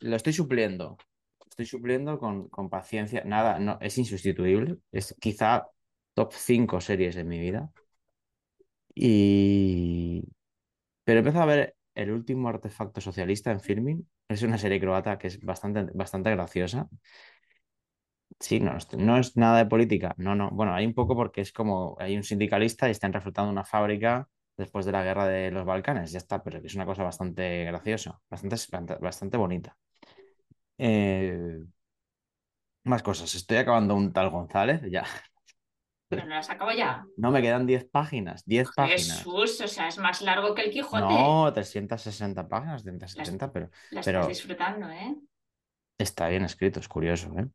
Lo 0.00 0.16
estoy 0.16 0.32
supliendo. 0.32 0.96
Estoy 1.48 1.66
supliendo 1.66 2.18
con, 2.18 2.48
con 2.48 2.68
paciencia. 2.70 3.22
Nada, 3.24 3.58
no, 3.58 3.78
es 3.80 3.98
insustituible. 3.98 4.78
Es 4.90 5.14
quizá 5.20 5.68
top 6.14 6.32
5 6.34 6.80
series 6.80 7.14
de 7.14 7.24
mi 7.24 7.38
vida. 7.38 7.72
Y... 8.94 10.24
Pero 11.04 11.18
he 11.18 11.20
empezado 11.20 11.44
a 11.44 11.46
ver 11.46 11.76
El 11.94 12.12
último 12.12 12.48
artefacto 12.48 13.00
socialista 13.00 13.50
en 13.52 13.60
Filmin. 13.60 14.08
Es 14.28 14.42
una 14.42 14.58
serie 14.58 14.80
croata 14.80 15.18
que 15.18 15.28
es 15.28 15.40
bastante, 15.44 15.86
bastante 15.94 16.30
graciosa. 16.32 16.88
Sí, 18.40 18.60
no, 18.60 18.76
es- 18.76 18.92
no 18.94 19.16
es 19.18 19.36
nada 19.36 19.58
de 19.58 19.66
política. 19.66 20.14
No, 20.18 20.34
no. 20.34 20.50
Bueno, 20.50 20.74
hay 20.74 20.86
un 20.86 20.94
poco 20.94 21.14
porque 21.16 21.40
es 21.40 21.52
como 21.52 21.96
hay 22.00 22.16
un 22.16 22.24
sindicalista 22.24 22.88
y 22.88 22.90
están 22.92 23.12
reflotando 23.12 23.50
una 23.50 23.64
fábrica 23.64 24.28
después 24.56 24.84
de 24.86 24.92
la 24.92 25.02
guerra 25.04 25.26
de 25.26 25.50
los 25.50 25.64
Balcanes. 25.64 26.12
Ya 26.12 26.18
está, 26.18 26.42
pero 26.42 26.58
es 26.58 26.74
una 26.74 26.86
cosa 26.86 27.02
bastante 27.04 27.64
graciosa, 27.64 28.20
bastante, 28.28 28.96
bastante 29.00 29.36
bonita. 29.36 29.76
Eh, 30.78 31.62
más 32.84 33.02
cosas. 33.02 33.34
Estoy 33.34 33.58
acabando 33.58 33.94
un 33.94 34.12
tal 34.12 34.30
González, 34.30 34.82
ya. 34.90 35.04
Pero 36.08 36.24
no 36.26 36.34
las 36.34 36.50
acabo 36.50 36.72
ya. 36.72 37.06
No, 37.16 37.30
me 37.30 37.40
quedan 37.40 37.66
10 37.66 37.86
páginas. 37.86 38.44
10 38.44 38.68
páginas. 38.76 39.18
Jesús, 39.18 39.60
o 39.62 39.68
sea, 39.68 39.88
es 39.88 39.96
más 39.98 40.20
largo 40.20 40.54
que 40.54 40.62
el 40.62 40.70
Quijote. 40.70 40.98
No, 41.00 41.50
360 41.52 42.46
páginas, 42.48 42.82
370, 42.82 43.50
pero, 43.50 43.70
La 43.90 44.02
pero 44.02 44.18
estás 44.18 44.28
disfrutando, 44.28 44.90
¿eh? 44.90 45.16
está 45.98 46.28
bien 46.28 46.44
escrito, 46.44 46.80
es 46.80 46.88
curioso, 46.88 47.32
¿eh? 47.38 47.46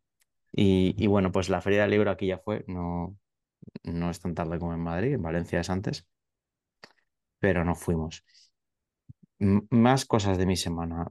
Y, 0.51 0.95
y 0.97 1.07
bueno, 1.07 1.31
pues 1.31 1.49
la 1.49 1.61
feria 1.61 1.81
del 1.83 1.91
libro 1.91 2.11
aquí 2.11 2.27
ya 2.27 2.39
fue, 2.39 2.63
no, 2.67 3.17
no 3.83 4.11
es 4.11 4.19
tan 4.21 4.35
tarde 4.35 4.59
como 4.59 4.73
en 4.73 4.81
Madrid, 4.81 5.13
en 5.15 5.23
Valencia 5.23 5.61
es 5.61 5.69
antes, 5.69 6.07
pero 7.39 7.63
no 7.65 7.75
fuimos. 7.75 8.23
M- 9.39 9.63
más 9.71 10.05
cosas 10.05 10.37
de 10.37 10.45
mi 10.45 10.55
semana. 10.55 11.07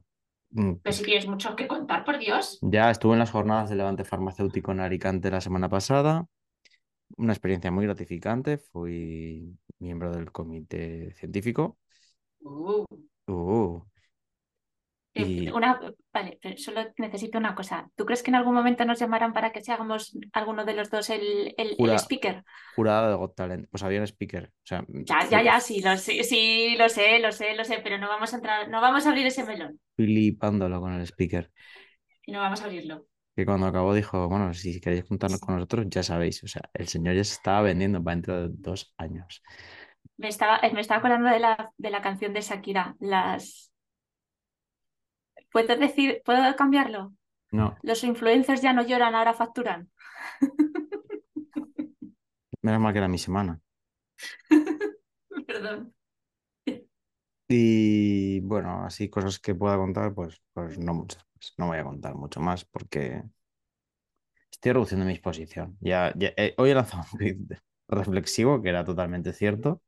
Mm, 0.51 0.73
Pero 0.83 0.95
si 0.95 1.03
tienes 1.03 1.27
mucho 1.27 1.55
que 1.55 1.67
contar, 1.67 2.03
por 2.05 2.17
Dios. 2.19 2.57
Ya 2.61 2.89
estuve 2.91 3.13
en 3.13 3.19
las 3.19 3.31
jornadas 3.31 3.69
del 3.69 3.79
Levante 3.79 4.03
Farmacéutico 4.05 4.71
en 4.71 4.79
Alicante 4.81 5.31
la 5.31 5.41
semana 5.41 5.69
pasada. 5.69 6.27
Una 7.17 7.33
experiencia 7.33 7.71
muy 7.71 7.85
gratificante. 7.85 8.57
Fui 8.59 9.57
miembro 9.79 10.11
del 10.13 10.31
comité 10.31 11.13
científico. 11.13 11.77
Uh, 12.45 12.85
Uh, 13.29 13.79
y 15.17 15.49
una, 15.49 15.79
vale, 16.13 16.39
pero 16.41 16.57
solo 16.57 16.81
necesito 16.97 17.37
una 17.37 17.55
cosa. 17.55 17.89
¿Tú 17.95 18.05
crees 18.05 18.23
que 18.23 18.31
en 18.31 18.35
algún 18.35 18.53
momento 18.53 18.85
nos 18.85 18.99
llamarán 18.99 19.33
para 19.33 19.51
que 19.51 19.61
seamos 19.61 20.17
alguno 20.33 20.65
de 20.65 20.73
los 20.73 20.89
dos 20.89 21.09
el, 21.09 21.53
el, 21.57 21.75
speaker? 21.99 22.43
jurado 22.75 23.09
de 23.09 23.15
Got 23.15 23.35
Talent. 23.35 23.67
Pues 23.69 23.83
había 23.83 23.99
un 23.99 24.07
speaker. 24.07 24.45
O 24.45 24.65
sea, 24.65 24.85
Ya, 24.87 25.27
ya, 25.29 25.43
ya, 25.43 25.59
sí, 25.59 25.81
lo 25.81 25.97
sé, 25.97 26.23
sí, 26.23 26.75
lo 26.77 26.89
sé, 26.89 27.19
lo 27.19 27.31
sé, 27.31 27.55
lo 27.55 27.63
sé, 27.63 27.79
pero 27.83 27.97
no 27.97 28.07
vamos 28.07 28.33
a 28.33 28.37
entrar, 28.37 28.69
no 28.69 28.81
vamos 28.81 29.05
a 29.05 29.09
abrir 29.09 29.25
ese 29.27 29.43
melón. 29.43 29.79
flipándolo 29.95 30.79
con 30.81 30.93
el 30.93 31.01
speaker. 31.07 31.51
Y 32.25 32.31
no 32.31 32.39
vamos 32.39 32.61
a 32.61 32.65
abrirlo. 32.65 33.07
Que 33.35 33.45
cuando 33.45 33.67
acabó 33.67 33.93
dijo, 33.93 34.27
bueno, 34.27 34.53
si 34.53 34.81
queréis 34.81 35.05
juntarnos 35.05 35.39
con 35.39 35.55
nosotros, 35.55 35.85
ya 35.89 36.01
sabéis. 36.03 36.43
O 36.43 36.47
sea, 36.47 36.69
el 36.73 36.87
señor 36.87 37.15
ya 37.15 37.23
se 37.23 37.33
estaba 37.33 37.61
vendiendo 37.61 38.03
para 38.03 38.15
dentro 38.15 38.41
de 38.41 38.55
dos 38.57 38.93
años. 38.97 39.43
Me 40.17 40.27
estaba, 40.29 40.57
eh, 40.63 40.73
me 40.73 40.81
estaba 40.81 40.99
acordando 40.99 41.29
de 41.29 41.39
la, 41.39 41.71
de 41.77 41.89
la 41.91 42.01
canción 42.01 42.33
de 42.33 42.41
Shakira. 42.41 42.95
Las. 42.99 43.71
¿Puedo 45.57 45.75
decir, 45.79 46.21
puedo 46.25 46.55
cambiarlo? 46.55 47.13
No, 47.51 47.77
Los 47.81 48.03
influencers 48.03 48.61
ya 48.61 48.73
no 48.73 48.83
lloran, 48.83 49.15
ahora 49.15 49.33
facturan. 49.33 49.91
menos 52.61 52.81
mal 52.81 52.93
que 52.93 52.99
era 52.99 53.07
mi 53.07 53.17
semana. 53.17 53.59
Perdón. 55.47 55.93
Y 57.49 58.39
bueno, 58.41 58.83
así 58.85 59.09
cosas 59.09 59.39
que 59.39 59.55
pueda 59.55 59.77
contar, 59.77 60.13
pues, 60.13 60.41
pues 60.53 60.77
no 60.79 60.93
muchas 60.93 61.25
más. 61.35 61.53
No 61.57 61.67
voy 61.67 61.77
a 61.77 61.83
contar 61.83 62.15
mucho 62.15 62.39
más 62.41 62.65
porque 62.65 63.23
estoy 64.51 64.71
reduciendo 64.73 65.05
mi 65.05 65.13
exposición. 65.13 65.77
Ya, 65.81 66.13
ya- 66.17 66.33
eh, 66.37 66.53
hoy 66.57 66.71
he 66.71 66.75
lanzado 66.75 67.03
un 67.13 67.17
tweet 67.19 67.37
reflexivo 67.87 68.61
que 68.61 68.69
era 68.69 68.83
totalmente 68.85 69.33
cierto. 69.33 69.81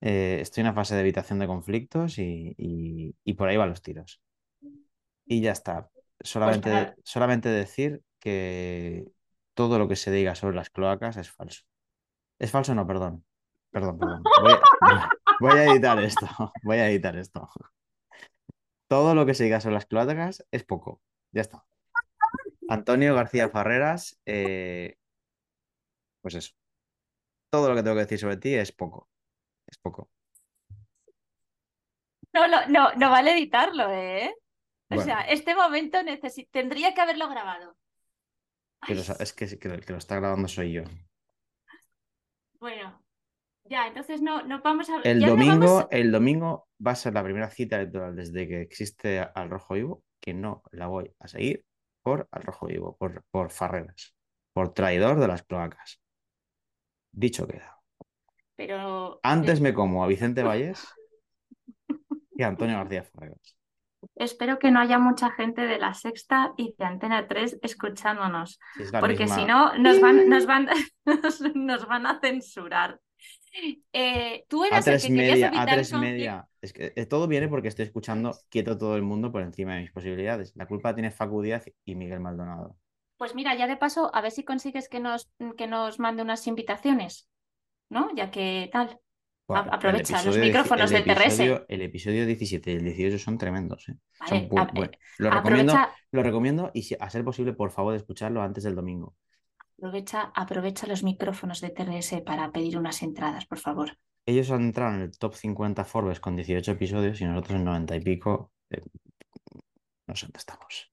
Eh, 0.00 0.38
estoy 0.42 0.62
en 0.62 0.68
una 0.68 0.74
fase 0.74 0.94
de 0.94 1.02
evitación 1.02 1.38
de 1.40 1.46
conflictos 1.46 2.18
y, 2.18 2.54
y- 2.58 3.16
y 3.24 3.34
por 3.34 3.48
ahí 3.48 3.56
van 3.56 3.70
los 3.70 3.82
tiros. 3.82 4.20
Y 5.30 5.40
ya 5.40 5.52
está. 5.52 5.88
Solamente, 6.20 6.70
para- 6.70 6.96
solamente 7.04 7.48
decir 7.48 8.02
que 8.18 9.06
todo 9.54 9.78
lo 9.78 9.86
que 9.86 9.94
se 9.94 10.10
diga 10.10 10.34
sobre 10.34 10.56
las 10.56 10.70
cloacas 10.70 11.16
es 11.16 11.30
falso. 11.30 11.62
¿Es 12.40 12.50
falso? 12.50 12.74
No, 12.74 12.84
perdón. 12.84 13.24
Perdón, 13.70 13.96
perdón. 13.96 14.24
Voy 14.42 14.52
a, 14.52 14.60
voy 15.40 15.52
a 15.52 15.64
editar 15.66 15.98
esto. 16.00 16.26
Voy 16.64 16.78
a 16.78 16.90
editar 16.90 17.16
esto. 17.16 17.48
Todo 18.88 19.14
lo 19.14 19.24
que 19.24 19.34
se 19.34 19.44
diga 19.44 19.60
sobre 19.60 19.74
las 19.74 19.86
cloacas 19.86 20.44
es 20.50 20.64
poco. 20.64 21.00
Ya 21.30 21.42
está. 21.42 21.64
Antonio 22.68 23.14
García 23.14 23.48
Farreras, 23.48 24.18
eh, 24.26 24.96
pues 26.22 26.34
eso. 26.34 26.54
Todo 27.50 27.68
lo 27.68 27.76
que 27.76 27.84
tengo 27.84 27.94
que 27.94 28.02
decir 28.02 28.18
sobre 28.18 28.36
ti 28.36 28.54
es 28.54 28.72
poco. 28.72 29.08
Es 29.68 29.78
poco. 29.78 30.10
No, 32.32 32.48
no, 32.48 32.66
no, 32.66 32.92
no 32.94 33.10
vale 33.10 33.32
editarlo, 33.32 33.92
¿eh? 33.92 34.34
O 34.90 35.00
sea, 35.00 35.20
este 35.22 35.54
momento 35.54 35.98
tendría 36.50 36.94
que 36.94 37.00
haberlo 37.00 37.28
grabado. 37.28 37.76
Es 38.88 39.32
que, 39.32 39.58
que, 39.58 39.68
lo- 39.68 39.80
que 39.80 39.92
lo 39.92 39.98
está 39.98 40.16
grabando 40.16 40.48
soy 40.48 40.72
yo. 40.72 40.82
bueno, 42.58 43.02
ya, 43.64 43.86
entonces 43.86 44.20
no, 44.22 44.42
no 44.42 44.60
vamos 44.62 44.88
a. 44.90 45.00
El 45.02 45.20
ya 45.20 45.26
no 45.26 45.32
domingo, 45.32 45.74
vamos- 45.76 45.86
el 45.90 46.12
domingo 46.12 46.68
va 46.84 46.92
a 46.92 46.96
ser 46.96 47.14
la 47.14 47.22
primera 47.22 47.50
cita 47.50 47.76
electoral 47.76 48.16
desde 48.16 48.48
que 48.48 48.60
existe 48.62 49.20
Al 49.20 49.50
Rojo 49.50 49.74
Vivo, 49.74 50.02
que 50.20 50.34
no 50.34 50.62
la 50.72 50.86
voy 50.86 51.14
a 51.20 51.28
seguir 51.28 51.64
por 52.02 52.28
Al 52.32 52.42
Rojo 52.42 52.66
Vivo, 52.66 52.96
por, 52.96 53.22
por 53.30 53.50
Farreras, 53.50 54.14
por 54.52 54.72
traidor 54.72 55.20
de 55.20 55.28
las 55.28 55.42
cloacas. 55.42 56.00
Dicho 57.12 57.46
queda. 57.46 57.78
Pero 58.56 59.20
Antes 59.22 59.60
me 59.60 59.72
como 59.74 60.04
a 60.04 60.06
Vicente 60.06 60.42
Vallés 60.42 60.86
que 62.36 62.44
a 62.44 62.48
Antonio 62.48 62.76
García 62.76 63.04
Farreras. 63.04 63.56
Espero 64.20 64.58
que 64.58 64.70
no 64.70 64.80
haya 64.80 64.98
mucha 64.98 65.30
gente 65.32 65.62
de 65.62 65.78
la 65.78 65.94
Sexta 65.94 66.52
y 66.56 66.74
de 66.78 66.84
Antena 66.84 67.26
3 67.26 67.58
escuchándonos. 67.62 68.58
Es 68.78 68.92
porque 68.92 69.24
misma- 69.24 69.34
si 69.36 69.44
no 69.44 69.76
nos 69.78 70.00
van, 70.00 70.28
nos 70.28 70.46
van, 70.46 70.68
nos 71.54 71.86
van 71.86 72.06
a 72.06 72.20
censurar. 72.20 73.00
Eh, 73.92 74.44
tú 74.48 74.62
A 74.64 74.68
eras 74.68 74.86
el 74.86 74.92
tres 74.92 75.02
que 75.02 75.08
querías 75.08 75.50
media, 75.50 75.62
a 75.62 75.66
tres 75.66 75.92
media. 75.92 76.48
Es 76.60 76.72
que 76.72 76.92
eh, 76.94 77.06
todo 77.06 77.26
viene 77.26 77.48
porque 77.48 77.68
estoy 77.68 77.84
escuchando 77.84 78.36
quieto 78.48 78.78
todo 78.78 78.96
el 78.96 79.02
mundo 79.02 79.32
por 79.32 79.42
encima 79.42 79.74
de 79.74 79.80
mis 79.82 79.92
posibilidades. 79.92 80.52
La 80.54 80.66
culpa 80.66 80.94
tiene 80.94 81.10
Facu 81.10 81.42
Díaz 81.42 81.64
y 81.84 81.94
Miguel 81.94 82.20
Maldonado. 82.20 82.76
Pues 83.16 83.34
mira, 83.34 83.54
ya 83.54 83.66
de 83.66 83.76
paso, 83.76 84.10
a 84.14 84.20
ver 84.20 84.30
si 84.30 84.44
consigues 84.44 84.88
que 84.88 85.00
nos, 85.00 85.30
que 85.58 85.66
nos 85.66 85.98
mande 85.98 86.22
unas 86.22 86.46
invitaciones, 86.46 87.28
¿no? 87.90 88.08
Ya 88.14 88.30
que 88.30 88.70
tal. 88.72 88.98
Aprovecha, 89.56 90.22
los 90.22 90.36
micrófonos 90.38 90.90
de 90.90 91.02
TRS. 91.02 91.64
El 91.68 91.82
episodio 91.82 92.26
17 92.26 92.72
y 92.72 92.74
el 92.76 92.84
18 92.84 93.18
son 93.18 93.38
tremendos. 93.38 93.88
¿eh? 93.88 93.94
Vale, 94.20 94.30
Son 94.40 94.48
bu- 94.48 94.60
a- 94.60 94.72
buen- 94.72 94.90
lo, 95.18 95.30
recomiendo, 95.30 95.74
lo 96.12 96.22
recomiendo 96.22 96.70
y 96.74 96.82
si, 96.82 96.96
a 96.98 97.10
ser 97.10 97.24
posible, 97.24 97.52
por 97.52 97.70
favor, 97.70 97.94
escucharlo 97.94 98.42
antes 98.42 98.64
del 98.64 98.74
domingo. 98.74 99.14
aprovecha, 99.78 100.30
aprovecha 100.34 100.86
los 100.86 101.02
micrófonos 101.02 101.60
de 101.60 101.70
TRS 101.70 102.20
para 102.22 102.52
pedir 102.52 102.76
unas 102.76 103.02
entradas, 103.02 103.46
por 103.46 103.58
favor. 103.58 103.96
Ellos 104.26 104.50
han 104.50 104.60
entrado 104.62 104.94
en 104.94 105.00
el 105.02 105.18
top 105.18 105.34
50 105.34 105.84
Forbes 105.86 106.20
con 106.20 106.36
18 106.36 106.72
episodios 106.72 107.20
y 107.20 107.24
nosotros 107.24 107.56
en 107.58 107.64
90 107.64 107.96
y 107.96 108.00
pico. 108.00 108.52
eh, 108.70 108.82
no 110.06 110.14
sé 110.16 110.26
dónde 110.26 110.38
estamos. 110.38 110.92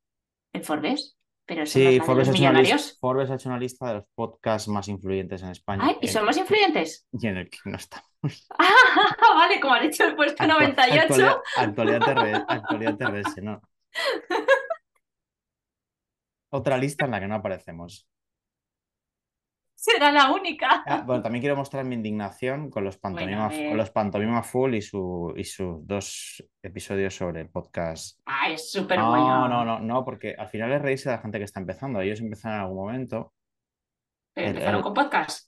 ¿En 0.53 0.63
Forbes? 0.63 1.16
Pero 1.47 1.65
Sí, 1.65 1.99
Forbes 2.01 2.27
ha, 2.27 2.31
los 2.31 2.39
hecho 2.39 2.49
una 2.49 2.61
lista. 2.61 2.97
Forbes 2.99 3.29
ha 3.31 3.35
hecho 3.35 3.49
una 3.49 3.57
lista 3.57 3.87
de 3.87 3.93
los 3.95 4.03
podcasts 4.13 4.67
más 4.67 4.87
influyentes 4.89 5.41
en 5.43 5.49
España. 5.49 5.81
Ay, 5.85 5.97
¿y 6.01 6.07
somos 6.09 6.35
influyentes? 6.37 7.07
y 7.13 7.25
en 7.27 7.37
el 7.37 7.49
que 7.49 7.57
no 7.65 7.77
estamos. 7.77 8.05
Ah, 8.59 9.33
vale, 9.35 9.59
como 9.59 9.73
ha 9.75 9.79
dicho 9.79 10.03
el 10.03 10.15
puesto 10.15 10.43
Actua- 10.43 10.47
98. 10.59 11.01
Actualidad, 11.01 11.37
actualidad, 11.55 11.99
terre- 12.01 12.45
actualidad 12.47 12.97
terrestre, 12.97 13.43
no. 13.43 13.61
Otra 16.49 16.77
lista 16.77 17.05
en 17.05 17.11
la 17.11 17.19
que 17.19 17.27
no 17.27 17.35
aparecemos. 17.35 18.07
Será 19.79 20.11
la 20.11 20.31
única. 20.31 20.83
Ah, 20.87 21.03
bueno, 21.05 21.21
también 21.21 21.39
quiero 21.41 21.55
mostrar 21.55 21.85
mi 21.85 21.93
indignación 21.93 22.71
con 22.71 22.83
los 22.83 22.97
pantomima, 22.97 23.45
a 23.45 23.49
ver. 23.49 23.69
con 23.69 23.77
los 23.77 23.91
pantomima 23.91 24.41
full 24.41 24.73
y, 24.73 24.81
su, 24.81 25.31
y 25.37 25.43
sus 25.43 25.85
dos 25.85 26.43
episodios 26.63 27.15
sobre 27.15 27.41
el 27.41 27.49
podcast. 27.49 28.19
Ay, 28.25 28.53
es 28.55 28.71
súper 28.71 28.97
No, 28.97 29.11
bueno. 29.11 29.47
no, 29.47 29.63
no, 29.63 29.79
no, 29.79 30.03
porque 30.03 30.33
al 30.35 30.47
final 30.49 30.71
es 30.73 30.81
reírse 30.81 31.09
de 31.09 31.15
la 31.17 31.21
gente 31.21 31.37
que 31.37 31.43
está 31.45 31.59
empezando. 31.59 32.01
Ellos 32.01 32.19
empezaron 32.21 32.55
en 32.57 32.61
algún 32.63 32.77
momento. 32.77 33.33
Pero 34.33 34.47
el- 34.47 34.53
empezaron 34.55 34.77
el- 34.79 34.83
con 34.83 34.93
podcast. 34.95 35.47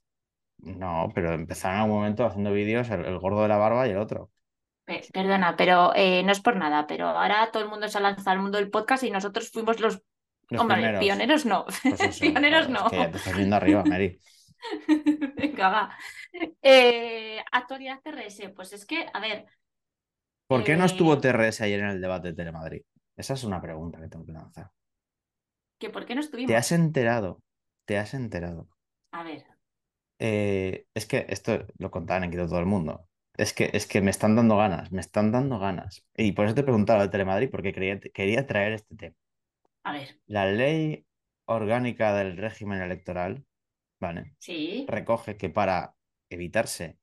No, 0.59 1.07
pero 1.15 1.33
empezaron 1.33 1.77
en 1.77 1.81
algún 1.83 1.97
momento 1.97 2.25
haciendo 2.25 2.51
vídeos 2.51 2.87
el, 2.91 3.05
el 3.05 3.17
gordo 3.17 3.41
de 3.41 3.47
la 3.47 3.57
barba 3.57 3.87
y 3.87 3.91
el 3.91 3.97
otro. 3.97 4.29
Pe- 4.85 5.07
Perdona, 5.11 5.55
pero 5.55 5.91
eh, 5.95 6.21
no 6.23 6.31
es 6.31 6.39
por 6.41 6.55
nada, 6.55 6.85
pero 6.85 7.07
ahora 7.07 7.49
todo 7.51 7.63
el 7.63 7.69
mundo 7.69 7.87
se 7.87 7.97
ha 7.97 8.01
lanzado 8.01 8.29
al 8.31 8.41
mundo 8.43 8.59
del 8.59 8.69
podcast 8.69 9.03
y 9.03 9.09
nosotros 9.09 9.49
fuimos 9.51 9.79
los, 9.79 10.03
Los 10.49 10.61
hombre, 10.61 10.67
primeros. 10.67 10.99
pioneros 10.99 11.45
no, 11.45 11.65
Pues 11.87 12.03
eso, 12.03 12.19
pioneros 12.19 12.69
no. 12.69 12.87
es 12.87 12.87
que 12.87 13.07
te 13.09 13.17
estás 13.17 13.35
viendo 13.35 13.55
arriba, 13.55 13.83
Mary. 13.85 14.19
Venga, 15.35 15.69
va. 15.69 15.97
Eh, 16.61 17.39
actualidad 17.51 18.01
TRS, 18.03 18.49
pues 18.49 18.73
es 18.73 18.85
que, 18.85 19.07
a 19.13 19.19
ver, 19.19 19.45
¿Por 20.47 20.63
qué 20.65 20.75
no 20.75 20.83
Eh, 20.83 20.85
estuvo 20.85 21.17
TRS 21.21 21.63
ayer 21.63 21.79
en 21.79 21.87
el 21.87 22.01
debate 22.01 22.27
de 22.29 22.33
Telemadrid? 22.33 22.81
Esa 23.15 23.33
es 23.35 23.43
una 23.45 23.61
pregunta 23.61 23.99
que 24.01 24.09
tengo 24.09 24.25
que 24.25 24.33
lanzar. 24.33 24.69
que 25.79 25.89
¿por 25.89 26.05
qué 26.05 26.15
no 26.15 26.21
estuvimos? 26.21 26.49
¿Te 26.49 26.57
has 26.57 26.73
enterado? 26.73 27.41
¿Te 27.85 27.97
has 27.97 28.13
enterado? 28.13 28.67
A 29.11 29.23
ver, 29.23 29.45
Eh, 30.19 30.85
es 30.93 31.05
que 31.05 31.25
esto 31.29 31.65
lo 31.77 31.91
contaban 31.91 32.23
en 32.25 32.31
Quito 32.31 32.47
todo 32.47 32.59
el 32.59 32.65
mundo. 32.65 33.07
Es 33.37 33.53
que, 33.53 33.69
es 33.73 33.87
que 33.87 34.01
me 34.01 34.11
están 34.11 34.35
dando 34.35 34.57
ganas, 34.57 34.91
me 34.91 34.99
están 35.01 35.31
dando 35.31 35.59
ganas. 35.59 36.05
Y 36.15 36.33
por 36.33 36.45
eso 36.45 36.55
te 36.55 36.61
he 36.61 36.63
preguntado 36.63 37.01
de 37.01 37.09
Telemadrid, 37.09 37.49
porque 37.49 37.71
quería, 37.73 37.99
quería 37.99 38.45
traer 38.47 38.73
este 38.73 38.95
tema. 38.95 39.15
A 39.83 39.93
ver, 39.93 40.19
La 40.27 40.45
ley 40.45 41.05
orgánica 41.45 42.13
del 42.15 42.37
régimen 42.37 42.81
electoral, 42.81 43.45
¿vale? 43.99 44.35
sí, 44.39 44.85
Recoge 44.87 45.37
que 45.37 45.49
para 45.49 45.95
evitarse 46.29 46.99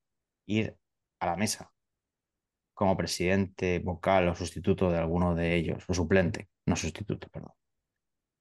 ir 0.47 0.77
a 1.21 1.27
la 1.27 1.37
mesa 1.37 1.73
como 2.79 2.97
presidente, 3.03 3.69
vocal 3.91 4.25
o 4.29 4.35
sustituto 4.43 4.85
de 4.91 4.99
alguno 5.05 5.29
de 5.39 5.47
ellos, 5.59 5.81
o 5.91 5.95
suplente, 6.01 6.41
no 6.69 6.77
sustituto, 6.77 7.29
perdón. 7.35 7.55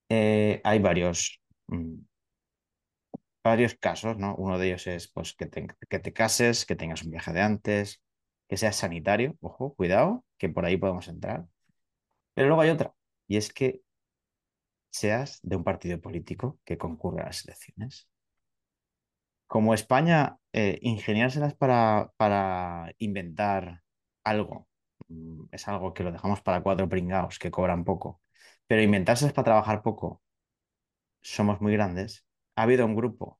eh, 0.09 0.61
hay 0.63 0.79
varios, 0.79 1.41
mm, 1.67 1.95
varios 3.43 3.75
casos, 3.75 4.17
¿no? 4.17 4.35
Uno 4.35 4.57
de 4.57 4.67
ellos 4.67 4.87
es 4.87 5.07
pues, 5.11 5.33
que, 5.35 5.45
te, 5.47 5.67
que 5.89 5.99
te 5.99 6.13
cases, 6.13 6.65
que 6.65 6.75
tengas 6.75 7.03
un 7.03 7.11
viaje 7.11 7.31
de 7.33 7.41
antes, 7.41 8.01
que 8.47 8.57
seas 8.57 8.75
sanitario, 8.75 9.37
ojo, 9.41 9.75
cuidado, 9.75 10.25
que 10.37 10.49
por 10.49 10.65
ahí 10.65 10.77
podemos 10.77 11.07
entrar. 11.07 11.45
Pero 12.35 12.49
luego 12.49 12.61
hay 12.63 12.71
otra, 12.71 12.95
y 13.27 13.37
es 13.37 13.53
que 13.53 13.81
seas 14.95 15.39
de 15.43 15.55
un 15.57 15.63
partido 15.63 15.99
político 15.99 16.59
que 16.65 16.77
concurre 16.77 17.21
a 17.21 17.25
las 17.25 17.43
elecciones. 17.45 18.07
Como 19.47 19.73
España, 19.73 20.37
eh, 20.53 20.79
ingeniárselas 20.81 21.53
para, 21.55 22.11
para 22.17 22.93
inventar 22.97 23.83
algo, 24.23 24.67
mm, 25.07 25.45
es 25.51 25.67
algo 25.67 25.93
que 25.93 26.03
lo 26.03 26.11
dejamos 26.11 26.41
para 26.41 26.61
cuatro 26.63 26.89
pringados 26.89 27.39
que 27.39 27.51
cobran 27.51 27.83
poco, 27.83 28.21
pero 28.67 28.81
inventárselas 28.81 29.33
para 29.33 29.45
trabajar 29.45 29.81
poco, 29.83 30.21
somos 31.21 31.61
muy 31.61 31.73
grandes. 31.73 32.25
Ha 32.55 32.63
habido 32.63 32.85
un 32.85 32.95
grupo, 32.95 33.39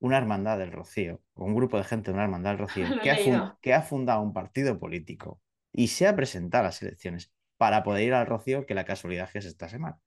una 0.00 0.18
hermandad 0.18 0.58
del 0.58 0.72
Rocío, 0.72 1.20
un 1.34 1.54
grupo 1.54 1.76
de 1.78 1.84
gente 1.84 2.10
de 2.10 2.14
una 2.14 2.24
hermandad 2.24 2.52
del 2.52 2.58
Rocío, 2.66 2.86
que 3.02 3.10
ha, 3.10 3.58
que 3.60 3.74
ha 3.74 3.82
fundado 3.82 4.22
un 4.22 4.32
partido 4.32 4.78
político 4.78 5.40
y 5.72 5.88
se 5.88 6.06
ha 6.06 6.16
presentado 6.16 6.62
a 6.62 6.68
las 6.68 6.82
elecciones 6.82 7.32
para 7.58 7.82
poder 7.82 8.04
ir 8.04 8.14
al 8.14 8.26
Rocío, 8.26 8.66
que 8.66 8.74
la 8.74 8.84
casualidad 8.84 9.30
que 9.30 9.38
es 9.40 9.46
esta 9.46 9.68
semana. 9.68 9.98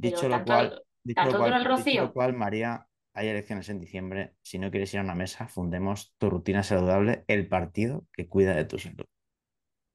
Dicho 0.00 0.28
lo 0.28 0.44
cual, 0.44 0.82
dicho 1.04 1.24
lo 1.24 1.38
cual, 1.38 1.76
dicho 1.84 2.00
lo 2.02 2.12
cual, 2.12 2.32
María, 2.34 2.86
hay 3.14 3.28
elecciones 3.28 3.68
en 3.68 3.80
diciembre. 3.80 4.34
Si 4.42 4.58
no 4.58 4.70
quieres 4.70 4.92
ir 4.94 5.00
a 5.00 5.02
una 5.04 5.14
mesa, 5.14 5.48
fundemos 5.48 6.14
tu 6.18 6.30
rutina 6.30 6.62
saludable, 6.62 7.24
el 7.28 7.48
partido 7.48 8.06
que 8.12 8.28
cuida 8.28 8.54
de 8.54 8.64
tu 8.64 8.78
salud. 8.78 9.04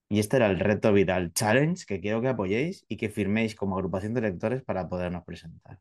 Y 0.07 0.19
este 0.19 0.37
era 0.37 0.47
el 0.47 0.59
reto 0.59 0.93
Vidal 0.93 1.33
Challenge 1.33 1.83
que 1.87 1.99
quiero 1.99 2.21
que 2.21 2.27
apoyéis 2.27 2.85
y 2.87 2.97
que 2.97 3.09
firméis 3.09 3.55
como 3.55 3.75
agrupación 3.75 4.13
de 4.13 4.19
electores 4.19 4.63
para 4.63 4.87
podernos 4.87 5.23
presentar. 5.25 5.79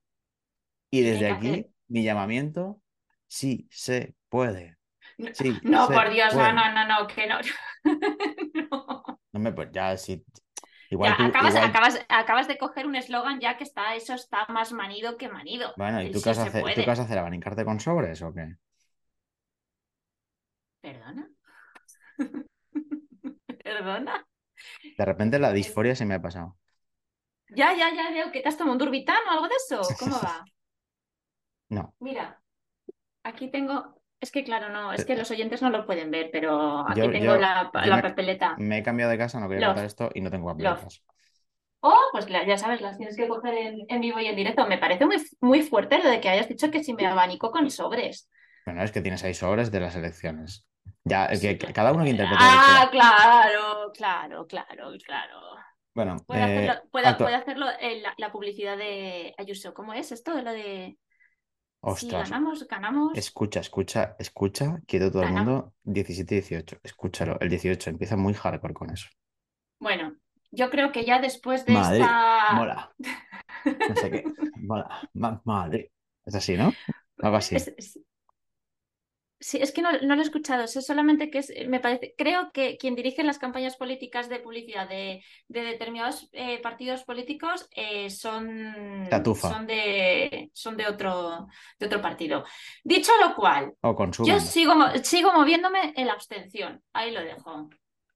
Y 0.90 1.02
desde 1.02 1.28
aquí, 1.30 1.48
hacer- 1.48 1.70
mi 1.88 2.04
llamamiento, 2.04 2.80
sí 3.26 3.68
se 3.70 4.14
puede. 4.30 4.78
Sí, 5.34 5.60
No, 5.62 5.86
por 5.86 6.10
Dios, 6.10 6.32
no, 6.32 6.40
puede. 6.40 6.52
no, 6.54 6.72
no, 6.72 6.88
no, 6.88 7.06
que 7.06 7.26
no. 7.26 7.38
No. 8.70 9.20
No 9.32 9.40
me, 9.40 9.52
pues 9.52 9.68
ya, 9.72 9.96
sí. 9.96 10.24
Igual 10.90 11.10
Ya, 11.10 11.16
tú, 11.16 11.22
acabas, 11.26 11.54
igual- 11.54 11.68
acabas, 11.70 12.06
acabas 12.08 12.48
de 12.48 12.58
coger 12.58 12.86
un 12.86 12.94
eslogan 12.96 13.40
ya 13.40 13.56
que 13.56 13.64
está, 13.64 13.94
eso 13.94 14.14
está 14.14 14.46
más 14.48 14.72
manido 14.72 15.16
que 15.16 15.28
manido. 15.28 15.72
Bueno, 15.76 16.02
¿y 16.02 16.10
tú 16.10 16.18
sí 16.18 16.22
qué 16.22 16.30
vas 16.30 16.38
a 16.38 16.42
se 16.42 16.48
hacer? 16.48 16.62
¿Tú 16.74 16.82
qué 16.84 16.90
vas 16.90 17.00
a 17.00 17.02
hacer? 17.04 17.18
¿Abanicarte 17.18 17.64
con 17.64 17.80
sobres 17.80 18.22
o 18.22 18.32
qué? 18.32 18.56
¿Perdona? 20.80 21.24
¿Perdona? 23.64 24.26
De 24.98 25.04
repente 25.04 25.38
la 25.38 25.52
disforia 25.52 25.94
se 25.94 26.04
me 26.04 26.14
ha 26.14 26.20
pasado. 26.22 26.56
Ya, 27.58 27.68
ya, 27.78 27.88
ya 27.94 28.10
veo 28.10 28.30
que 28.32 28.40
te 28.42 28.48
has 28.48 28.56
tomado 28.58 28.72
un 28.74 28.78
durbitán 28.78 29.22
o 29.28 29.30
algo 29.30 29.48
de 29.48 29.54
eso. 29.56 29.80
¿Cómo 29.98 30.20
va? 30.20 30.44
No, 31.70 31.94
Mira, 32.00 32.40
aquí 33.24 33.50
tengo. 33.50 33.93
Es 34.24 34.32
que 34.32 34.42
claro, 34.42 34.70
no, 34.70 34.90
es 34.94 35.02
Eh, 35.02 35.06
que 35.06 35.16
los 35.16 35.30
oyentes 35.30 35.60
no 35.60 35.68
lo 35.68 35.84
pueden 35.84 36.10
ver, 36.10 36.30
pero 36.32 36.80
aquí 36.88 37.00
Yo- 37.00 37.10
tengo 37.10 37.34
yo- 37.34 37.36
la, 37.36 37.70
yo 37.74 37.80
la 37.90 37.96
me- 37.96 38.02
papeleta. 38.02 38.54
me 38.56 38.78
he 38.78 38.82
cambiado 38.82 39.10
de 39.12 39.18
casa, 39.18 39.38
no 39.38 39.50
quería 39.50 39.66
contar 39.66 39.84
esto 39.84 40.08
y 40.14 40.22
no 40.22 40.30
tengo 40.30 40.48
Love. 40.48 40.56
papeletas. 40.56 41.04
Oh, 41.80 42.00
pues 42.12 42.30
la- 42.30 42.46
ya 42.46 42.56
sabes, 42.56 42.80
las 42.80 42.96
tienes 42.96 43.16
que 43.18 43.28
coger 43.28 43.52
en, 43.52 43.80
en 43.86 44.00
vivo 44.00 44.18
y 44.18 44.26
en 44.26 44.34
directo. 44.36 44.66
Me 44.66 44.78
parece 44.78 45.04
muy, 45.04 45.16
muy 45.42 45.60
fuerte 45.62 46.02
lo 46.02 46.08
de 46.08 46.20
que 46.22 46.30
hayas 46.30 46.48
dicho 46.48 46.70
que 46.70 46.82
si 46.82 46.94
me 46.94 47.06
abanico 47.06 47.50
con 47.50 47.70
sobres. 47.70 48.30
Bueno, 48.64 48.82
es 48.82 48.92
que 48.92 49.02
tienes 49.02 49.22
ahí 49.24 49.34
sobres 49.34 49.70
de 49.70 49.80
las 49.80 49.94
elecciones. 49.94 50.66
Ya, 51.04 51.26
es 51.26 51.42
que 51.42 51.50
Sí, 51.52 51.58
que 51.58 51.72
cada 51.74 51.92
uno 51.92 52.04
que 52.04 52.10
interprete 52.10 52.42
Ah, 52.42 52.88
claro, 52.90 53.92
claro, 53.92 54.46
claro, 54.46 54.92
claro. 55.04 55.40
Bueno, 55.94 56.16
Puedo 56.26 56.40
eh, 56.40 56.68
hacerlo, 56.70 56.82
puedo 56.90 57.36
hacerlo 57.36 57.66
en 57.78 58.02
la, 58.02 58.14
la 58.16 58.32
publicidad 58.32 58.78
de 58.78 59.34
Ayuso. 59.36 59.74
¿Cómo 59.74 59.92
es 59.92 60.10
esto? 60.10 60.32
Lo 60.40 60.50
de 60.52 60.96
ostras, 61.86 62.30
ganamos, 62.30 62.66
ganamos. 62.68 63.18
escucha, 63.18 63.60
escucha, 63.60 64.16
escucha, 64.18 64.80
quieto 64.86 65.10
todo 65.10 65.22
el 65.24 65.32
mundo, 65.32 65.74
17-18, 65.84 66.78
escúchalo, 66.82 67.38
el 67.40 67.48
18 67.48 67.90
empieza 67.90 68.16
muy 68.16 68.34
hardcore 68.34 68.74
con 68.74 68.90
eso. 68.90 69.06
Bueno, 69.78 70.16
yo 70.50 70.70
creo 70.70 70.92
que 70.92 71.04
ya 71.04 71.20
después 71.20 71.64
de 71.66 71.72
Madrid, 71.74 72.00
esta. 72.00 72.54
mola, 72.54 72.94
no 73.88 73.96
sé 73.96 74.10
qué, 74.10 74.24
mola, 74.56 75.08
ma- 75.14 75.40
Madrid. 75.44 75.86
Es 76.24 76.34
así, 76.34 76.56
¿no? 76.56 76.72
Algo 77.18 77.36
así. 77.36 77.56
Es- 77.56 77.74
es- 77.76 77.98
Sí, 79.46 79.58
es 79.60 79.72
que 79.72 79.82
no, 79.82 79.90
no 80.00 80.14
lo 80.16 80.22
he 80.22 80.24
escuchado, 80.24 80.66
sé 80.66 80.80
solamente 80.80 81.30
que 81.30 81.40
es, 81.40 81.52
me 81.68 81.78
parece, 81.78 82.14
creo 82.16 82.50
que 82.50 82.78
quien 82.78 82.94
dirige 82.94 83.22
las 83.22 83.38
campañas 83.38 83.76
políticas 83.76 84.30
de 84.30 84.38
publicidad 84.40 84.88
de, 84.88 85.22
de 85.48 85.60
determinados 85.60 86.30
eh, 86.32 86.62
partidos 86.62 87.04
políticos 87.04 87.68
eh, 87.76 88.08
son, 88.08 89.06
son 89.50 89.66
de, 89.66 90.50
son 90.54 90.78
de 90.78 90.86
otro, 90.86 91.46
de 91.78 91.84
otro 91.84 92.00
partido. 92.00 92.46
Dicho 92.84 93.12
lo 93.20 93.34
cual, 93.36 93.74
O 93.82 93.94
yo 94.24 94.40
sigo, 94.40 94.72
sigo 95.02 95.30
moviéndome 95.34 95.92
en 95.94 96.06
la 96.06 96.14
abstención, 96.14 96.82
ahí 96.94 97.10
lo 97.10 97.20
dejo. 97.22 97.68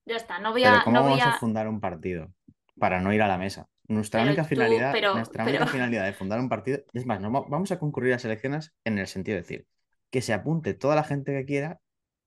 Ya 0.07 0.17
está, 0.17 0.39
no 0.39 0.53
voy 0.53 0.63
Pero 0.63 0.77
a, 0.77 0.83
¿cómo 0.85 0.97
no 0.97 1.03
voy 1.03 1.11
vamos 1.11 1.27
a 1.27 1.35
a- 1.35 1.39
fundar 1.39 1.69
un 1.69 1.79
partido 1.79 2.33
para 2.79 3.03
no 3.03 3.13
ir 3.13 3.21
a 3.21 3.29
la 3.29 3.37
mesa? 3.37 3.69
Nuestra 3.87 4.21
Pero 4.21 4.29
única 4.31 4.43
tú- 4.45 4.49
finalidad, 4.49 4.93
pero- 4.93 5.15
nuestra 5.15 5.45
pero- 5.45 5.59
única 5.59 5.71
finalidad 5.73 6.07
de 6.07 6.15
fundar 6.15 6.41
un 6.41 6.49
partido, 6.49 6.79
es 6.95 7.05
más, 7.05 7.21
no, 7.21 7.31
va- 7.31 7.45
vamos 7.47 7.71
a 7.71 7.79
concurrir 7.79 8.13
a 8.13 8.17
las 8.17 8.25
elecciones 8.25 8.73
en 8.85 8.97
el 8.97 9.07
sentido 9.07 9.35
de 9.37 9.43
decir 9.43 9.67
que 10.11 10.23
se 10.23 10.33
apunte 10.33 10.75
toda 10.75 10.95
la 10.97 11.05
gente 11.05 11.33
que 11.33 11.45
quiera 11.45 11.81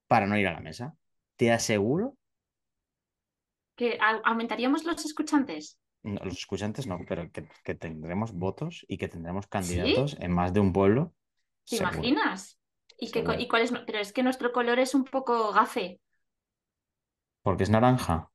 para 0.07 0.27
no 0.27 0.37
ir 0.37 0.47
a 0.47 0.53
la 0.53 0.59
mesa. 0.61 0.95
Te 1.35 1.51
aseguro, 1.51 2.15
que 3.75 3.97
aumentaríamos 4.23 4.83
los 4.83 5.05
escuchantes. 5.05 5.79
no, 6.03 6.19
los 6.23 6.33
escuchantes 6.37 6.87
no, 6.87 6.99
pero 7.07 7.31
que, 7.31 7.47
que 7.63 7.75
tendremos 7.75 8.33
votos 8.33 8.85
y 8.87 8.97
que 8.97 9.07
tendremos 9.07 9.47
candidatos 9.47 10.17
en 10.19 10.31
más 10.31 10.53
de 10.53 10.59
un 10.59 10.73
pueblo. 10.73 11.13
¿Te 11.67 11.77
seguro. 11.77 11.95
imaginas? 11.97 12.57
¿Y, 12.97 13.07
Seguro. 13.07 13.39
y 13.39 13.47
cuál 13.47 13.63
es? 13.63 13.71
Pero 13.71 13.97
es 13.99 14.13
que 14.13 14.21
nuestro 14.21 14.51
color 14.51 14.77
es 14.79 14.93
un 14.93 15.05
poco 15.05 15.51
gafe, 15.51 15.99
Porque 17.41 17.63
es 17.63 17.69
naranja. 17.69 18.29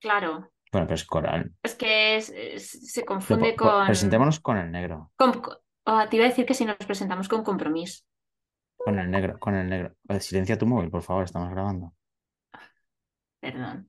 claro. 0.00 0.52
Bueno, 0.70 0.86
pero 0.86 0.94
es 0.94 1.04
coral. 1.04 1.52
Es 1.62 1.74
que 1.74 2.16
es- 2.16 2.30
es- 2.30 2.92
se 2.92 3.04
confunde 3.04 3.54
con, 3.56 3.86
Presentémonos 3.86 4.40
con 4.40 4.56
el 4.56 4.70
negro. 4.70 5.10
con- 5.16 5.42
ah, 5.84 6.06
te 6.08 6.16
iba 6.16 6.24
a 6.24 6.28
decir 6.28 6.46
que 6.46 6.54
si 6.54 6.64
nos 6.64 6.76
presentamos 6.76 7.28
con 7.28 7.42
compromiso. 7.44 8.04
Con 8.84 8.98
el 8.98 9.10
negro, 9.10 9.38
con 9.38 9.54
el 9.54 9.68
negro. 9.68 9.94
Eh, 10.08 10.20
Silencia 10.20 10.58
tu 10.58 10.66
móvil, 10.66 10.90
por 10.90 11.02
favor, 11.02 11.24
estamos 11.24 11.50
grabando. 11.50 11.92
Perdón. 13.40 13.88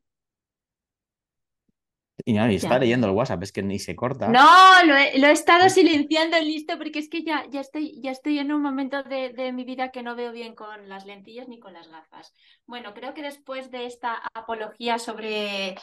Y, 2.25 2.34
no, 2.34 2.49
y 2.49 2.56
está 2.56 2.77
leyendo 2.79 3.08
el 3.08 3.13
WhatsApp, 3.13 3.43
es 3.43 3.51
que 3.51 3.63
ni 3.63 3.79
se 3.79 3.95
corta. 3.95 4.27
No, 4.27 4.86
lo 4.86 4.95
he, 4.95 5.19
lo 5.19 5.27
he 5.27 5.32
estado 5.32 5.67
silenciando, 5.67 6.39
listo, 6.39 6.77
porque 6.77 6.99
es 6.99 7.10
que 7.10 7.23
ya, 7.23 7.45
ya 7.49 7.60
estoy, 7.60 7.99
ya 8.01 8.12
estoy 8.12 8.39
en 8.39 8.53
un 8.53 8.62
momento 8.62 9.03
de, 9.03 9.34
de 9.34 9.51
mi 9.51 9.65
vida 9.65 9.89
que 9.89 10.03
no 10.03 10.15
veo 10.15 10.32
bien 10.32 10.56
con 10.56 10.88
las 10.88 11.06
lentillas 11.06 11.47
ni 11.47 11.60
con 11.60 11.73
las 11.73 11.89
gafas. 11.89 12.34
Bueno, 12.65 12.93
creo 12.93 13.13
que 13.13 13.23
después 13.23 13.71
de 13.71 13.88
esta 13.88 14.21
apología 14.34 14.99
sobre 14.99 15.75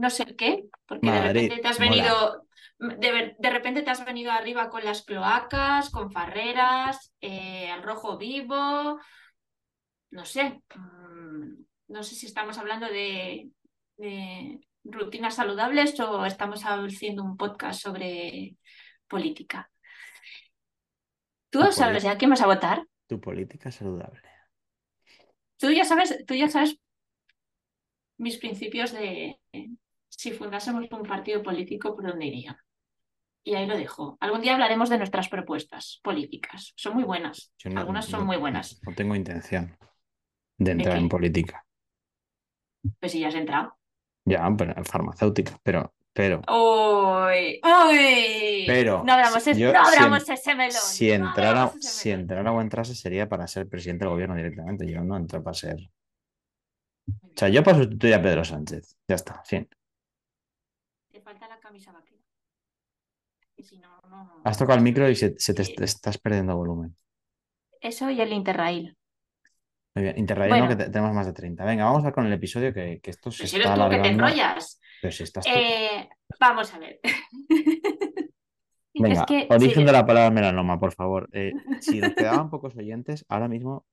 no 0.00 0.08
sé 0.08 0.24
qué, 0.34 0.64
porque 0.86 1.10
de 1.10 1.20
Madrid, 1.20 1.42
repente 1.42 1.62
te 1.62 1.68
has 1.68 1.78
venido, 1.78 2.46
de, 2.78 3.36
de 3.38 3.50
repente 3.50 3.82
te 3.82 3.90
has 3.90 4.04
venido 4.04 4.32
arriba 4.32 4.70
con 4.70 4.82
las 4.82 5.02
cloacas, 5.02 5.90
con 5.90 6.10
farreras, 6.10 7.12
eh, 7.20 7.70
al 7.70 7.82
rojo 7.82 8.16
vivo, 8.16 8.98
no 10.10 10.24
sé, 10.24 10.62
mm, 10.74 11.64
no 11.88 12.02
sé 12.02 12.14
si 12.14 12.26
estamos 12.26 12.56
hablando 12.56 12.86
de, 12.86 13.50
de 13.98 14.60
rutinas 14.84 15.34
saludables 15.34 15.98
o 16.00 16.24
estamos 16.24 16.62
haciendo 16.62 17.22
un 17.22 17.36
podcast 17.36 17.82
sobre 17.82 18.56
política. 19.06 19.70
¿Tú 21.50 21.60
sabes 21.72 22.04
ya 22.04 22.16
quién 22.16 22.30
vas 22.30 22.40
a 22.40 22.46
votar? 22.46 22.86
Tu 23.06 23.20
política 23.20 23.70
saludable. 23.70 24.22
Tú 25.58 25.70
ya 25.70 25.84
sabes, 25.84 26.24
tú 26.26 26.34
ya 26.34 26.48
sabes 26.48 26.80
mis 28.16 28.36
principios 28.36 28.92
de 28.92 29.40
si 30.10 30.32
fundásemos 30.32 30.86
un 30.90 31.02
partido 31.04 31.42
político, 31.42 31.94
¿por 31.94 32.04
dónde 32.06 32.26
iría? 32.26 32.58
Y 33.42 33.54
ahí 33.54 33.66
lo 33.66 33.76
dejo. 33.76 34.18
Algún 34.20 34.42
día 34.42 34.52
hablaremos 34.52 34.90
de 34.90 34.98
nuestras 34.98 35.28
propuestas 35.28 36.00
políticas. 36.02 36.72
Son 36.76 36.94
muy 36.94 37.04
buenas. 37.04 37.52
No- 37.64 37.80
Algunas 37.80 38.04
son 38.06 38.20
no- 38.20 38.26
muy 38.26 38.36
buenas. 38.36 38.78
No 38.86 38.94
tengo 38.94 39.14
intención 39.14 39.76
de 40.58 40.72
entrar 40.72 40.98
en 40.98 41.08
política. 41.08 41.64
Pues 42.98 43.12
si 43.12 43.20
ya 43.20 43.28
has 43.28 43.34
entrado. 43.34 43.76
Ya, 44.26 44.46
pero 44.56 44.84
farmacéutica, 44.84 45.58
pero, 45.62 45.94
pero, 46.12 46.42
¡Uy! 46.48 47.60
¡Uy! 47.64 48.64
Pero, 48.66 49.02
no 49.04 49.12
abramos, 49.14 49.42
si- 49.42 49.50
es- 49.50 49.56
yo- 49.58 49.72
no 49.72 49.80
abramos 49.80 50.28
en- 50.28 50.34
ese 50.34 50.54
melón. 50.54 50.72
si 50.74 51.10
entrara, 51.10 51.72
si 51.80 52.10
entrara 52.10 52.52
o 52.52 52.60
entrase 52.60 52.94
sería 52.94 53.28
para 53.28 53.46
ser 53.46 53.68
presidente 53.68 54.04
del 54.04 54.12
gobierno 54.12 54.36
directamente. 54.36 54.86
Yo 54.90 55.02
no 55.02 55.16
entro 55.16 55.42
para 55.42 55.54
ser. 55.54 55.78
O 57.08 57.32
sea, 57.36 57.48
yo 57.48 57.62
para 57.62 57.78
sustituir 57.78 58.14
a 58.14 58.22
Pedro 58.22 58.44
Sánchez. 58.44 58.96
Ya 59.08 59.14
está, 59.14 59.42
fin. 59.44 59.66
Camisa 61.70 61.92
vaquera. 61.92 62.20
Y 63.56 63.62
si 63.62 63.78
no, 63.78 64.00
no. 64.08 64.42
Has 64.44 64.58
tocado 64.58 64.76
el 64.76 64.82
micro 64.82 65.08
y 65.08 65.14
se, 65.14 65.38
se 65.38 65.54
te 65.54 65.62
Sí. 65.64 65.76
te 65.76 65.84
estás 65.84 66.18
perdiendo 66.18 66.56
volumen. 66.56 66.96
Eso 67.80 68.10
y 68.10 68.20
el 68.20 68.32
Interrail. 68.32 68.96
Muy 69.94 70.02
bien, 70.02 70.18
Interrail, 70.18 70.50
no, 70.50 70.56
Bueno. 70.58 70.68
que 70.68 70.84
te- 70.84 70.90
tenemos 70.90 71.14
más 71.14 71.26
de 71.26 71.32
30. 71.32 71.64
Venga, 71.64 71.84
vamos 71.84 72.04
a 72.04 72.10
con 72.10 72.26
el 72.26 72.32
episodio 72.32 72.74
que, 72.74 72.98
que 73.00 73.10
esto 73.10 73.30
se 73.30 73.44
Pues 73.44 73.54
está 73.54 73.72
eres 73.74 73.84
tú 73.84 73.90
que 73.90 73.98
te 74.02 74.08
enrollas. 74.08 74.80
Pero 75.00 75.12
si 75.12 75.22
estás 75.22 75.44
tú- 75.44 75.50
Eh, 75.54 76.08
vamos 76.40 76.74
a 76.74 76.78
ver. 76.80 76.98
Venga, 78.94 79.24
que, 79.26 79.46
origen 79.48 79.74
sí, 79.82 79.84
de 79.84 79.92
la 79.92 80.04
palabra 80.04 80.30
melanoma, 80.32 80.80
por 80.80 80.92
favor. 80.92 81.28
Eh, 81.32 81.52
si 81.80 82.00
nos 82.00 82.14
quedaban 82.14 82.50
pocos 82.50 82.74
oyentes, 82.74 83.24
ahora 83.28 83.46
mismo. 83.46 83.86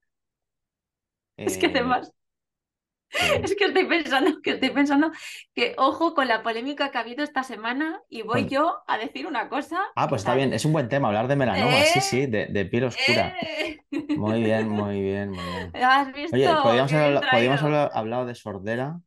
es 1.38 1.60
que 1.60 1.68
eh, 1.68 1.72
además, 1.76 2.10
que- 2.10 2.16
es 3.44 3.56
que 3.56 3.66
estoy 3.66 3.86
pensando, 3.86 4.42
que 4.42 4.52
estoy 4.52 4.70
pensando 4.72 5.12
que 5.56 5.76
ojo 5.78 6.14
con 6.14 6.28
la 6.28 6.44
polémica 6.44 6.92
que 6.92 6.98
ha 6.98 7.02
habido 7.02 7.24
esta 7.24 7.44
semana 7.44 8.02
y 8.10 8.22
voy 8.22 8.48
yo 8.48 8.84
a 8.88 8.98
decir 8.98 9.28
una 9.28 9.50
cosa. 9.50 9.80
Ah, 9.96 10.08
pues 10.08 10.22
está 10.22 10.36
bien, 10.36 10.54
es 10.54 10.66
un 10.66 10.74
buen 10.74 10.90
tema 10.90 11.08
hablar 11.08 11.28
de 11.28 11.36
melanoma, 11.36 11.78
sí, 11.84 12.00
¿Eh? 12.00 12.02
sí, 12.02 12.26
de, 12.28 12.48
de 12.48 12.66
piel 12.66 12.86
oscura. 12.86 13.36
¡Eh! 13.42 13.80
Muy 14.18 14.44
bien, 14.44 14.70
muy 14.70 15.02
bien, 15.02 15.30
muy 15.32 15.44
bien. 15.44 15.72
¿Has 15.84 16.12
visto? 16.14 16.36
Oye, 16.36 16.50
podríamos 16.62 16.94
haber, 16.94 17.22
podríamos 17.32 17.62
haber 17.64 17.90
hablado 17.94 18.26
de 18.26 18.36
sordera 18.36 19.00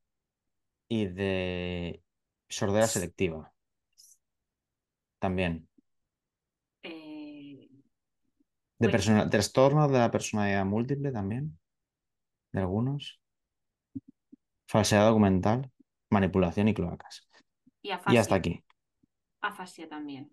y 0.88 1.06
de 1.06 2.02
sordera 2.48 2.86
selectiva. 2.86 3.52
También. 5.18 5.68
Eh, 6.82 7.68
De 7.70 7.78
Bueno. 8.78 8.92
persona- 8.92 9.28
trastornos 9.30 9.92
de 9.92 9.98
la 9.98 10.10
personalidad 10.10 10.64
múltiple 10.64 11.12
también. 11.12 11.58
De 12.52 12.60
algunos. 12.60 13.19
Falsedad 14.70 15.06
documental, 15.08 15.70
manipulación 16.10 16.68
y 16.68 16.74
cloacas. 16.74 17.28
y 17.82 17.88
Y 17.88 17.90
afasia. 17.92 18.20
hasta 18.20 18.34
aquí. 18.36 18.62
Afasia 19.40 19.88
también. 19.88 20.30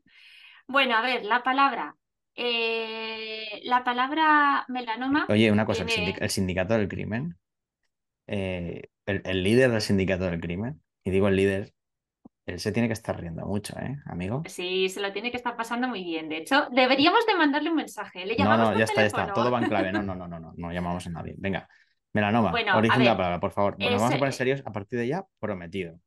Bueno, 0.68 0.96
a 0.96 1.02
ver, 1.02 1.26
la 1.26 1.42
palabra. 1.44 1.96
Eh, 2.36 3.62
la 3.64 3.84
palabra 3.84 4.64
melanoma. 4.68 5.26
Oye, 5.30 5.52
una 5.52 5.66
cosa, 5.66 5.84
el, 5.84 5.90
tiene- 5.90 6.12
sindic- 6.12 6.22
el 6.22 6.30
sindicato 6.30 6.74
del 6.76 6.88
crimen, 6.88 7.36
eh, 8.28 8.84
el, 9.06 9.22
el 9.26 9.44
líder 9.44 9.72
del 9.72 9.82
sindicato 9.82 10.26
del 10.26 10.40
crimen, 10.40 10.82
y 11.04 11.10
digo 11.10 11.28
el 11.30 11.36
líder, 11.36 11.74
él 12.46 12.60
se 12.60 12.72
tiene 12.72 12.88
que 12.90 12.94
estar 12.94 13.20
riendo 13.20 13.46
mucho, 13.46 13.78
¿eh, 13.80 13.98
amigo? 14.06 14.44
Sí, 14.48 14.90
se 14.90 15.00
lo 15.02 15.12
tiene 15.12 15.32
que 15.32 15.38
estar 15.38 15.56
pasando 15.58 15.88
muy 15.88 16.04
bien. 16.04 16.30
De 16.30 16.38
hecho, 16.38 16.68
deberíamos 16.72 17.26
de 17.26 17.36
mandarle 17.36 17.70
un 17.72 17.76
mensaje. 17.78 18.26
Le 18.26 18.36
No, 18.38 18.44
llamamos 18.44 18.72
no, 18.72 18.78
ya 18.78 18.86
está, 18.86 19.02
ya 19.02 19.08
está, 19.08 19.34
todo 19.34 19.52
va 19.52 19.60
en 19.60 19.68
clave. 19.70 19.92
No, 19.92 20.02
no, 20.04 20.16
no, 20.16 20.28
no, 20.28 20.40
no, 20.40 20.54
no 20.56 20.72
llamamos 20.72 21.08
a 21.08 21.10
nadie. 21.10 21.34
Venga, 21.38 21.68
melanoma, 22.18 22.52
Bueno, 22.52 22.78
origen 22.78 23.00
de 23.00 23.06
la 23.06 23.18
palabra, 23.18 23.40
por 23.40 23.52
favor. 23.52 23.78
Bueno, 23.80 24.00
vamos 24.00 24.16
a 24.16 24.20
poner 24.20 24.34
serios 24.34 24.62
a 24.66 24.72
partir 24.72 25.00
de 25.00 25.08
ya, 25.08 25.26
prometido. 25.40 26.00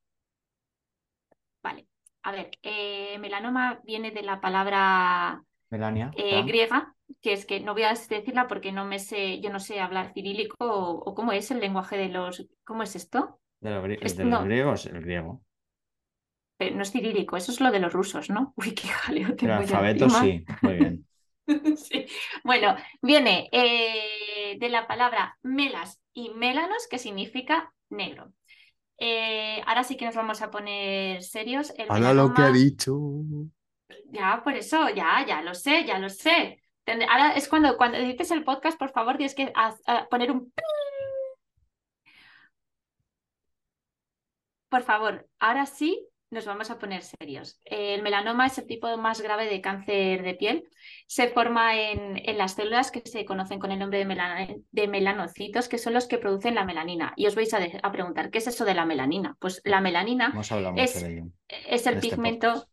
Vale. 1.62 1.86
A 2.22 2.32
ver, 2.32 2.50
eh, 2.62 3.18
melanoma 3.18 3.80
viene 3.84 4.10
de 4.10 4.22
la 4.22 4.40
palabra 4.40 5.42
Melania, 5.70 6.16
eh, 6.16 6.44
griega, 6.44 6.96
que 7.22 7.32
es 7.34 7.46
que 7.46 7.60
no 7.60 7.74
voy 7.74 7.84
a 7.84 7.90
decirla 7.94 8.48
porque 8.48 8.72
no 8.72 8.84
me 8.86 8.98
sé, 8.98 9.40
yo 9.40 9.50
no 9.50 9.60
sé 9.60 9.80
hablar 9.80 10.12
cirílico 10.14 10.56
o, 10.60 10.98
o 11.04 11.14
cómo 11.14 11.32
es 11.32 11.50
el 11.50 11.60
lenguaje 11.60 11.96
de 11.98 12.08
los. 12.10 12.46
¿Cómo 12.64 12.82
es 12.84 12.96
esto? 12.96 13.40
de 13.60 13.70
los, 13.70 13.82
grie- 13.84 13.98
es- 14.02 14.16
de 14.16 14.24
los 14.26 14.42
griegos, 14.44 14.84
el 14.86 15.00
griego. 15.00 15.42
Pero 16.58 16.76
no 16.76 16.82
es 16.82 16.92
cirílico, 16.92 17.36
eso 17.36 17.50
es 17.52 17.60
lo 17.60 17.70
de 17.72 17.80
los 17.80 17.92
rusos, 17.92 18.30
¿no? 18.30 18.52
Uy, 18.56 18.74
qué 18.74 18.88
jaleo 18.88 19.34
El 19.42 19.50
tengo 19.50 19.52
alfabeto 19.52 20.08
encima. 20.08 20.08
sí, 20.08 20.48
muy 20.60 20.74
bien. 20.76 21.06
Sí. 21.76 22.06
Bueno, 22.44 22.76
viene 23.02 23.48
eh, 23.52 24.56
de 24.58 24.68
la 24.68 24.86
palabra 24.86 25.36
melas 25.42 25.99
y 26.12 26.30
mélanos, 26.30 26.86
que 26.88 26.98
significa 26.98 27.72
negro. 27.88 28.32
Eh, 28.98 29.62
ahora 29.66 29.84
sí 29.84 29.96
que 29.96 30.04
nos 30.04 30.14
vamos 30.14 30.42
a 30.42 30.50
poner 30.50 31.22
serios. 31.22 31.72
El 31.78 31.90
Habla 31.90 32.12
lo 32.14 32.34
que 32.34 32.42
ha 32.42 32.50
melanoma- 32.50 32.52
dicho. 32.58 32.98
Ya, 34.10 34.40
por 34.44 34.54
eso, 34.54 34.88
ya, 34.90 35.24
ya 35.26 35.42
lo 35.42 35.54
sé, 35.54 35.84
ya 35.84 35.98
lo 35.98 36.08
sé. 36.08 36.62
Ahora 37.08 37.32
es 37.34 37.48
cuando, 37.48 37.76
cuando 37.76 37.98
edites 37.98 38.30
el 38.30 38.44
podcast, 38.44 38.78
por 38.78 38.90
favor, 38.90 39.16
tienes 39.16 39.34
que 39.34 39.52
a 39.54 40.08
poner 40.08 40.30
un... 40.32 40.52
Por 44.68 44.82
favor, 44.82 45.28
ahora 45.38 45.66
sí 45.66 46.06
nos 46.30 46.46
vamos 46.46 46.70
a 46.70 46.78
poner 46.78 47.02
serios. 47.02 47.58
El 47.64 48.02
melanoma 48.02 48.46
es 48.46 48.56
el 48.58 48.66
tipo 48.66 48.94
más 48.96 49.20
grave 49.20 49.46
de 49.46 49.60
cáncer 49.60 50.22
de 50.22 50.34
piel. 50.34 50.68
Se 51.06 51.28
forma 51.28 51.76
en, 51.80 52.16
en 52.28 52.38
las 52.38 52.54
células 52.54 52.90
que 52.90 53.02
se 53.04 53.24
conocen 53.24 53.58
con 53.58 53.72
el 53.72 53.78
nombre 53.80 53.98
de, 53.98 54.04
melano- 54.06 54.64
de 54.70 54.88
melanocitos, 54.88 55.68
que 55.68 55.78
son 55.78 55.92
los 55.94 56.06
que 56.06 56.18
producen 56.18 56.54
la 56.54 56.64
melanina. 56.64 57.12
Y 57.16 57.26
os 57.26 57.34
vais 57.34 57.52
a, 57.54 57.92
preguntar, 57.92 58.30
¿qué 58.30 58.38
es 58.38 58.46
eso 58.46 58.64
de 58.64 58.74
la 58.74 58.86
melanina? 58.86 59.36
Pues 59.40 59.60
la 59.64 59.80
melanina 59.80 60.28
mucho 60.30 60.56
Es- 60.84 61.02
de 61.02 61.24
es 61.68 61.86
el 61.86 61.94
en 61.94 61.98
este 61.98 62.00
pigmento 62.00 62.48
podcast. 62.48 62.68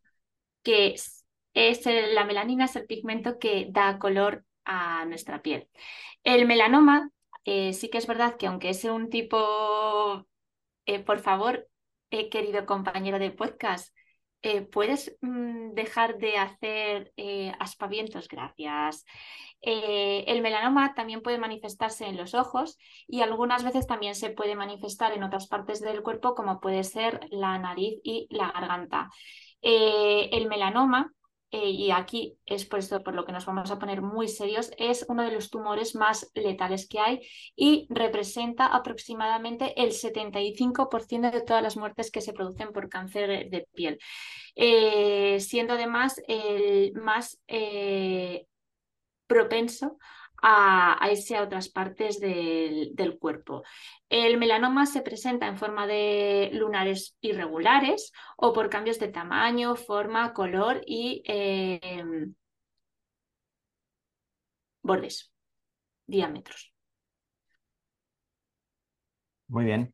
que 0.64 0.88
es, 0.88 1.26
es 1.54 1.86
el- 1.88 2.14
la 2.16 2.26
melanina 2.26 2.66
es 2.66 2.76
el 2.76 2.86
pigmento 2.86 3.40
que 3.40 3.68
da 3.72 3.98
color 4.00 4.46
a 4.66 5.06
nuestra 5.06 5.42
piel. 5.42 5.68
El 6.24 6.46
melanoma, 6.46 7.10
eh, 7.46 7.74
sí 7.74 7.90
que 7.90 7.98
es 7.98 8.06
verdad 8.08 8.36
que 8.38 8.48
aunque 8.48 8.70
es 8.70 8.84
un 8.84 9.10
tipo, 9.10 10.28
eh, 10.86 11.00
por 11.00 11.20
favor, 11.20 11.68
eh, 12.12 12.30
querido 12.30 12.66
compañero 12.66 13.20
de 13.20 13.32
podcast, 13.32 13.94
eh, 14.44 14.62
¿puedes 14.62 15.18
mm, 15.22 15.74
dejar 15.74 16.18
de 16.20 16.38
hacer 16.38 17.12
eh, 17.18 17.52
aspavientos? 17.60 18.28
Gracias. 18.28 19.04
Eh, 19.62 20.26
el 20.28 20.42
melanoma 20.42 20.94
también 20.94 21.22
puede 21.22 21.40
manifestarse 21.40 22.06
en 22.06 22.18
los 22.18 22.36
ojos 22.36 22.78
y 23.08 23.22
algunas 23.22 23.64
veces 23.64 23.88
también 23.88 24.14
se 24.16 24.30
puede 24.30 24.56
manifestar 24.56 25.12
en 25.14 25.24
otras 25.24 25.48
partes 25.48 25.82
del 25.82 26.04
cuerpo, 26.04 26.36
como 26.36 26.60
puede 26.60 26.84
ser 26.84 27.28
la 27.32 27.58
nariz 27.58 28.00
y 28.04 28.28
la 28.30 28.52
garganta. 28.52 29.10
El 29.62 30.48
melanoma, 30.48 31.12
eh, 31.52 31.70
y 31.70 31.92
aquí 31.92 32.38
es 32.46 32.66
por 32.66 32.78
por 33.04 33.16
lo 33.16 33.26
que 33.26 33.32
nos 33.32 33.46
vamos 33.46 33.72
a 33.72 33.80
poner 33.80 34.02
muy 34.02 34.28
serios, 34.28 34.72
es 34.78 35.06
uno 35.08 35.24
de 35.24 35.32
los 35.32 35.50
tumores 35.50 35.96
más 35.96 36.30
letales 36.36 36.88
que 36.88 37.00
hay 37.00 37.22
y 37.56 37.88
representa 37.90 38.68
aproximadamente 38.68 39.74
el 39.82 39.92
75% 39.92 41.32
de 41.32 41.42
todas 41.42 41.64
las 41.64 41.78
muertes 41.78 42.12
que 42.12 42.22
se 42.22 42.34
producen 42.34 42.72
por 42.74 42.90
cáncer 42.90 43.50
de 43.50 43.68
piel, 43.74 43.98
Eh, 44.56 45.40
siendo 45.40 45.74
además 45.74 46.22
el 46.28 46.94
más 46.94 47.40
eh, 47.48 48.48
propenso 49.28 49.98
a, 50.42 51.08
irse 51.12 51.36
a 51.36 51.44
otras 51.44 51.70
partes 51.70 52.20
del, 52.20 52.92
del 52.96 53.18
cuerpo. 53.18 53.64
El 54.10 54.38
melanoma 54.38 54.86
se 54.86 55.02
presenta 55.02 55.48
en 55.48 55.58
forma 55.58 55.88
de 55.88 56.50
lunares 56.54 57.18
irregulares 57.22 58.12
o 58.38 58.54
por 58.54 58.70
cambios 58.70 59.00
de 59.00 59.10
tamaño, 59.10 59.76
forma, 59.76 60.34
color 60.34 60.82
y 60.86 61.24
eh, 61.26 62.02
bordes, 64.82 65.32
diámetros. 66.08 66.74
Muy 69.48 69.66
bien. 69.66 69.94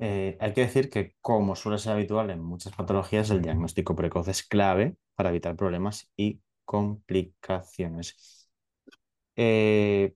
Eh, 0.00 0.36
hay 0.40 0.54
que 0.54 0.60
decir 0.62 0.90
que, 0.90 1.16
como 1.20 1.56
suele 1.56 1.78
ser 1.78 1.92
habitual 1.92 2.30
en 2.30 2.40
muchas 2.40 2.74
patologías, 2.74 3.30
el 3.30 3.42
diagnóstico 3.42 3.96
precoz 3.96 4.28
es 4.28 4.44
clave 4.44 4.96
para 5.14 5.30
evitar 5.30 5.56
problemas 5.56 6.10
y 6.16 6.40
complicaciones. 6.64 8.37
Eh, 9.40 10.14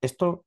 esto 0.00 0.44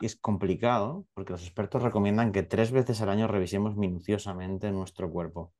es 0.00 0.16
complicado 0.16 1.06
porque 1.14 1.32
los 1.32 1.42
expertos 1.44 1.82
recomiendan 1.82 2.32
que 2.32 2.42
tres 2.42 2.72
veces 2.72 3.00
al 3.00 3.10
año 3.10 3.28
revisemos 3.28 3.76
minuciosamente 3.76 4.72
nuestro 4.72 5.10
cuerpo. 5.10 5.52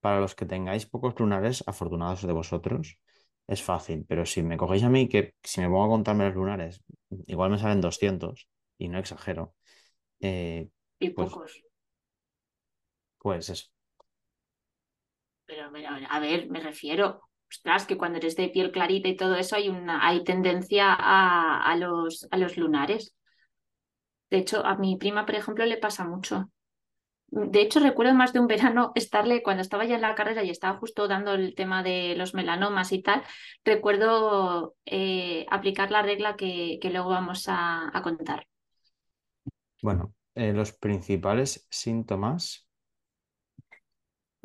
Para 0.00 0.20
los 0.20 0.34
que 0.36 0.46
tengáis 0.46 0.86
pocos 0.86 1.18
lunares, 1.18 1.64
afortunados 1.66 2.22
de 2.26 2.32
vosotros, 2.32 2.98
es 3.48 3.62
fácil, 3.62 4.04
pero 4.08 4.26
si 4.26 4.42
me 4.44 4.56
cogéis 4.56 4.84
a 4.84 4.90
mí, 4.90 5.08
que 5.08 5.34
si 5.42 5.60
me 5.60 5.68
pongo 5.68 5.84
a 5.86 5.88
contarme 5.88 6.26
los 6.26 6.36
lunares, 6.36 6.82
igual 7.26 7.50
me 7.50 7.58
salen 7.58 7.80
200, 7.80 8.48
y 8.78 8.88
no 8.88 8.98
exagero, 8.98 9.54
eh, 10.20 10.68
Y 11.00 11.10
Pues- 11.10 11.30
pocos. 11.30 11.64
pues 13.18 13.48
eso. 13.48 13.66
Pero, 15.46 15.70
pero, 15.72 15.88
a 16.08 16.20
ver, 16.20 16.48
me 16.48 16.60
refiero, 16.60 17.22
ostras, 17.56 17.86
que 17.86 17.96
cuando 17.96 18.18
eres 18.18 18.36
de 18.36 18.48
piel 18.48 18.72
clarita 18.72 19.08
y 19.08 19.16
todo 19.16 19.36
eso 19.36 19.56
hay 19.56 19.68
una, 19.68 20.06
hay 20.06 20.24
tendencia 20.24 20.92
a, 20.92 21.64
a 21.64 21.76
los, 21.76 22.26
a 22.30 22.36
los 22.36 22.56
lunares. 22.56 23.14
De 24.30 24.38
hecho, 24.38 24.64
a 24.64 24.76
mi 24.76 24.96
prima, 24.96 25.26
por 25.26 25.34
ejemplo, 25.36 25.64
le 25.64 25.76
pasa 25.76 26.04
mucho. 26.04 26.50
De 27.28 27.60
hecho, 27.60 27.80
recuerdo 27.80 28.14
más 28.14 28.32
de 28.32 28.40
un 28.40 28.46
verano 28.46 28.92
estarle, 28.94 29.42
cuando 29.42 29.62
estaba 29.62 29.84
ya 29.84 29.96
en 29.96 30.02
la 30.02 30.14
carrera 30.14 30.44
y 30.44 30.50
estaba 30.50 30.78
justo 30.78 31.08
dando 31.08 31.34
el 31.34 31.54
tema 31.54 31.82
de 31.82 32.14
los 32.16 32.34
melanomas 32.34 32.92
y 32.92 33.02
tal, 33.02 33.22
recuerdo 33.64 34.76
eh, 34.84 35.46
aplicar 35.50 35.90
la 35.90 36.02
regla 36.02 36.36
que, 36.36 36.78
que 36.80 36.90
luego 36.90 37.10
vamos 37.10 37.46
a, 37.48 37.90
contar. 38.02 38.46
Bueno, 39.82 40.14
eh, 40.34 40.52
los 40.52 40.72
principales 40.72 41.66
síntomas 41.70 42.66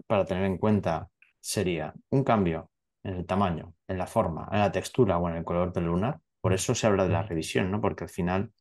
para 0.07 0.25
tener 0.25 0.45
en 0.45 0.57
cuenta 0.57 1.09
sería 1.39 1.93
un 2.09 2.23
cambio 2.23 2.69
en 3.03 3.15
el 3.15 3.25
tamaño, 3.25 3.75
en 3.87 3.97
la 3.97 4.07
forma, 4.07 4.47
en 4.51 4.59
la 4.59 4.71
textura 4.71 5.17
o 5.17 5.29
en 5.29 5.35
el 5.37 5.43
color 5.45 5.73
del 5.73 5.85
lunar. 5.85 6.19
Por 6.41 6.53
eso 6.53 6.75
se 6.75 6.87
habla 6.87 7.03
de 7.05 7.13
la 7.13 7.23
revisión, 7.23 7.71
¿no? 7.71 7.81
Porque 7.81 8.05
al 8.05 8.09
final, 8.09 8.51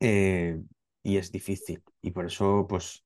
eh, 0.00 0.60
y 1.02 1.16
es 1.16 1.32
difícil, 1.32 1.82
y 2.02 2.10
por 2.10 2.26
eso, 2.26 2.66
pues, 2.68 3.04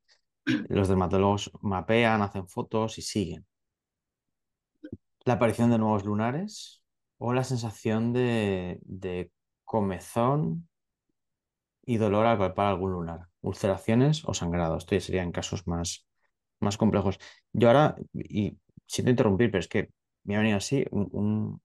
los 0.69 0.89
dermatólogos 0.89 1.51
mapean, 1.63 2.23
hacen 2.23 2.49
fotos 2.49 2.99
y 2.99 3.03
siguen. 3.03 3.47
La 5.25 5.35
aparición 5.35 5.71
de 5.71 5.79
nuevos 5.79 6.05
lunares 6.05 6.83
o 7.19 7.33
la 7.33 7.45
sensación 7.45 8.13
de, 8.13 8.79
de 8.83 9.31
comezón 9.65 10.69
y 11.87 11.97
dolor 11.97 12.27
al 12.27 12.39
palpar 12.39 12.67
algún 12.67 12.93
lunar, 12.93 13.29
ulceraciones 13.41 14.25
o 14.27 14.35
sangrado. 14.35 14.77
Esto 14.77 14.95
ya 14.95 15.01
serían 15.01 15.33
casos 15.33 15.67
más, 15.67 16.07
más 16.61 16.77
complejos. 16.77 17.19
Yo 17.53 17.69
ahora, 17.69 17.97
y 18.13 18.59
siento 18.87 19.11
interrumpir, 19.11 19.51
pero 19.51 19.61
es 19.61 19.69
que 19.69 19.91
me 20.25 20.37
ha 20.37 20.39
venido 20.39 20.59
así 20.59 20.85
un, 20.91 21.61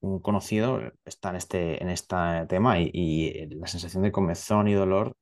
un, 0.00 0.20
conocido 0.20 0.80
está 1.04 1.30
en 1.30 1.36
este, 1.36 1.82
en 1.82 1.88
este 1.90 2.16
tema 2.48 2.78
y, 2.78 3.46
la 3.50 3.66
sensación 3.66 4.02
de 4.02 4.12
comezón 4.12 4.68
y 4.68 4.74
dolor 4.74 5.16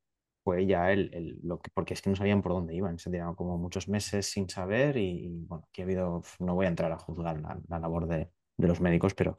fue 0.45 0.67
ya 0.67 0.93
el, 0.93 1.39
lo 1.43 1.61
que, 1.61 1.71
porque 1.75 1.95
es 1.95 2.03
que 2.03 2.11
no 2.11 2.17
sabían 2.17 2.43
por 2.43 2.53
dónde 2.53 2.75
iban, 2.75 2.99
se 2.99 3.11
tiraron 3.11 3.35
como 3.35 3.59
muchos 3.59 3.89
meses 3.89 4.27
sin 4.27 4.49
saber 4.49 4.97
y, 4.97 5.29
bueno, 5.47 5.65
aquí 5.69 5.83
ha 5.83 5.85
habido, 5.85 6.23
no 6.39 6.55
voy 6.55 6.67
a 6.67 6.69
entrar 6.71 6.93
a 6.93 6.99
juzgar 6.99 7.41
la, 7.41 7.79
labor 7.79 8.09
de, 8.09 8.31
los 8.57 8.81
médicos, 8.81 9.15
pero, 9.15 9.39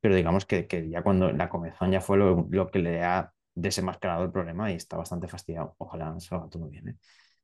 pero 0.00 0.14
digamos 0.16 0.46
que, 0.46 0.66
ya 0.90 1.02
cuando 1.02 1.30
la 1.32 1.48
comezón 1.48 1.90
ya 1.92 2.00
fue 2.00 2.16
lo, 2.16 2.70
que 2.70 2.78
le 2.78 3.02
ha 3.04 3.32
desenmascarado 3.54 4.24
el 4.24 4.32
problema 4.32 4.72
y 4.72 4.76
está 4.76 4.96
bastante 4.96 5.28
fastidiado. 5.28 5.74
Ojalá 5.78 6.18
salga 6.20 6.48
todo 6.48 6.68
bien. 6.68 6.88
¿eh? 6.88 6.96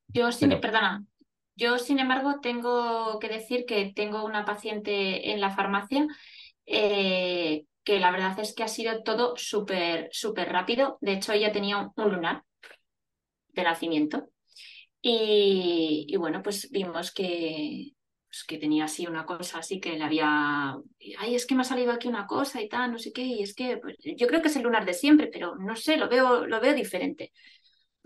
Yo, 0.08 0.32
sí 0.32 0.46
perdona, 0.48 1.04
yo, 1.56 1.78
sin 1.78 1.98
embargo, 1.98 2.40
tengo 2.40 3.18
que 3.18 3.28
decir 3.28 3.64
que 3.66 3.92
tengo 3.94 4.24
una 4.24 4.44
paciente 4.44 5.32
en 5.32 5.40
la 5.40 5.50
farmacia 5.50 6.06
eh, 6.66 7.64
que 7.84 8.00
la 8.00 8.10
verdad 8.10 8.38
es 8.40 8.54
que 8.54 8.64
ha 8.64 8.68
sido 8.68 9.02
todo 9.02 9.36
súper, 9.36 10.08
súper 10.12 10.50
rápido. 10.52 10.98
De 11.00 11.12
hecho, 11.14 11.32
ella 11.32 11.52
tenía 11.52 11.92
un, 11.96 12.12
lunar 12.12 12.44
de 13.48 13.62
nacimiento. 13.62 14.28
Y, 15.00 16.14
bueno, 16.18 16.42
pues 16.42 16.68
vimos 16.70 17.12
que, 17.12 17.92
pues 18.28 18.44
que 18.44 18.58
tenía 18.58 18.86
así 18.86 19.06
una 19.06 19.24
cosa 19.24 19.58
así 19.60 19.80
que 19.80 19.96
le 19.96 20.04
había, 20.04 20.74
ay, 21.18 21.34
es 21.34 21.46
que 21.46 21.54
me 21.54 21.62
ha 21.62 21.64
salido 21.64 21.92
aquí 21.92 22.08
una 22.08 22.26
cosa 22.26 22.60
y 22.60 22.68
tal, 22.68 22.92
no 22.92 22.98
sé 22.98 23.12
qué, 23.12 23.22
y 23.22 23.42
es 23.42 23.54
que 23.54 23.76
pues, 23.78 23.96
yo 24.02 24.26
creo 24.26 24.42
que 24.42 24.48
es 24.48 24.56
el 24.56 24.64
lunar 24.64 24.84
de 24.84 24.94
siempre, 24.94 25.28
pero 25.28 25.54
no 25.56 25.76
sé, 25.76 25.96
lo 25.96 26.08
veo, 26.08 26.46
lo 26.46 26.60
veo 26.60 26.74
diferente 26.74 27.32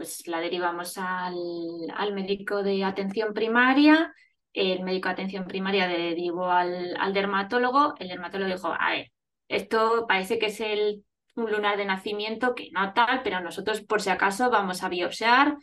pues 0.01 0.27
la 0.29 0.41
derivamos 0.41 0.97
al, 0.97 2.15
médico 2.15 2.63
de 2.63 2.85
atención 2.85 3.35
primaria, 3.35 4.15
el 4.55 4.83
médico 4.83 5.09
de 5.09 5.13
atención 5.13 5.45
primaria 5.45 5.87
derivó 5.87 6.51
al, 6.51 6.97
al 6.99 7.13
dermatólogo, 7.13 7.97
el 7.99 8.09
dermatólogo 8.09 8.51
dijo, 8.51 8.73
a 8.73 8.93
ver, 8.93 9.13
esto 9.47 10.07
parece 10.09 10.39
que 10.39 10.47
es 10.47 10.59
el, 10.63 11.05
un 11.35 11.53
lunar 11.53 11.77
de 11.77 11.85
nacimiento, 11.85 12.55
que 12.55 12.71
no 12.73 12.95
tal, 12.95 13.21
pero 13.23 13.41
nosotros 13.41 13.83
por 13.83 14.01
si 14.01 14.09
acaso 14.09 14.49
vamos 14.49 14.83
a 14.83 14.89
biopsiar, 14.89 15.59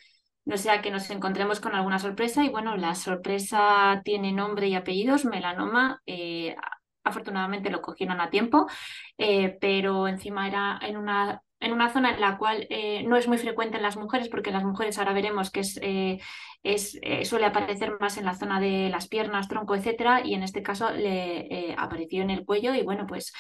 no 0.46 0.58
sea 0.58 0.84
que 0.84 0.92
nos 0.92 1.10
encontremos 1.10 1.60
con 1.60 1.74
alguna 1.74 1.98
sorpresa 1.98 2.44
y 2.44 2.50
bueno, 2.50 2.78
la 2.78 2.94
sorpresa 2.94 4.04
tiene 4.06 4.34
nombre 4.34 4.68
y 4.68 4.76
apellidos, 4.76 5.26
melanoma. 5.26 6.04
Eh, 6.06 6.56
afortunadamente 7.04 7.72
lo 7.72 7.82
cogieron 7.82 8.22
a 8.22 8.30
tiempo, 8.30 8.68
eh, 9.18 9.58
pero 9.60 10.08
encima 10.08 10.48
era 10.48 10.80
en 10.84 10.96
una 10.98 11.42
en 11.60 11.74
una 11.74 11.90
zona 11.92 12.14
en 12.14 12.22
la 12.22 12.38
cual 12.38 12.68
eh, 12.70 13.04
no 13.04 13.18
es 13.18 13.28
muy 13.28 13.38
frecuente 13.38 13.78
en 13.78 13.84
las 13.84 13.98
mujeres, 13.98 14.30
porque 14.30 14.52
las 14.52 14.64
mujeres 14.64 14.98
ahora 14.98 15.14
veremos 15.14 15.50
que 15.52 15.62
es, 15.62 15.80
eh, 15.82 16.20
eh, 16.64 17.26
suele 17.26 17.46
aparecer 17.46 17.98
más 18.00 18.18
en 18.18 18.26
la 18.26 18.36
zona 18.36 18.60
de 18.60 18.90
las 18.90 19.08
piernas, 19.08 19.48
tronco, 19.48 19.76
etcétera, 19.76 20.22
y 20.26 20.34
en 20.34 20.44
este 20.44 20.62
caso 20.62 20.92
le 20.92 21.76
apareció 21.78 22.22
en 22.22 22.30
el 22.30 22.46
cuello 22.46 22.74
y 22.76 22.84
bueno, 22.84 23.06
pues 23.08 23.34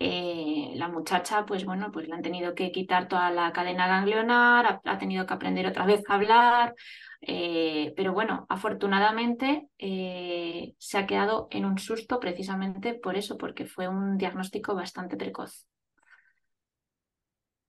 la 0.00 0.88
muchacha, 0.88 1.44
pues 1.44 1.64
bueno, 1.64 1.90
pues 1.92 2.06
le 2.06 2.14
han 2.14 2.22
tenido 2.22 2.54
que 2.54 2.70
quitar 2.70 3.08
toda 3.08 3.30
la 3.32 3.52
cadena 3.52 3.88
ganglionar, 3.88 4.80
ha, 4.84 4.98
tenido 4.98 5.26
que 5.26 5.34
aprender 5.34 5.66
otra 5.66 5.86
vez 5.86 6.02
a 6.08 6.14
hablar, 6.14 6.74
pero 7.20 8.12
bueno, 8.12 8.46
afortunadamente 8.48 9.66
se 9.76 10.98
ha 10.98 11.06
quedado 11.06 11.48
en 11.50 11.64
un 11.64 11.78
susto 11.78 12.20
precisamente 12.20 12.94
por 12.94 13.16
eso, 13.16 13.36
porque 13.36 13.66
fue 13.66 13.88
un 13.88 14.18
diagnóstico 14.18 14.74
bastante 14.74 15.16
precoz. 15.16 15.66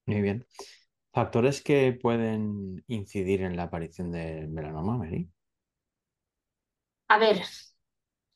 Muy 0.09 0.21
bien. 0.21 0.45
¿Factores 1.13 1.61
que 1.63 1.93
pueden 1.93 2.83
incidir 2.87 3.41
en 3.43 3.57
la 3.57 3.63
aparición 3.65 4.11
del 4.11 4.49
melanoma, 4.49 4.97
Mary? 4.97 5.29
A 7.07 7.17
ver, 7.19 7.37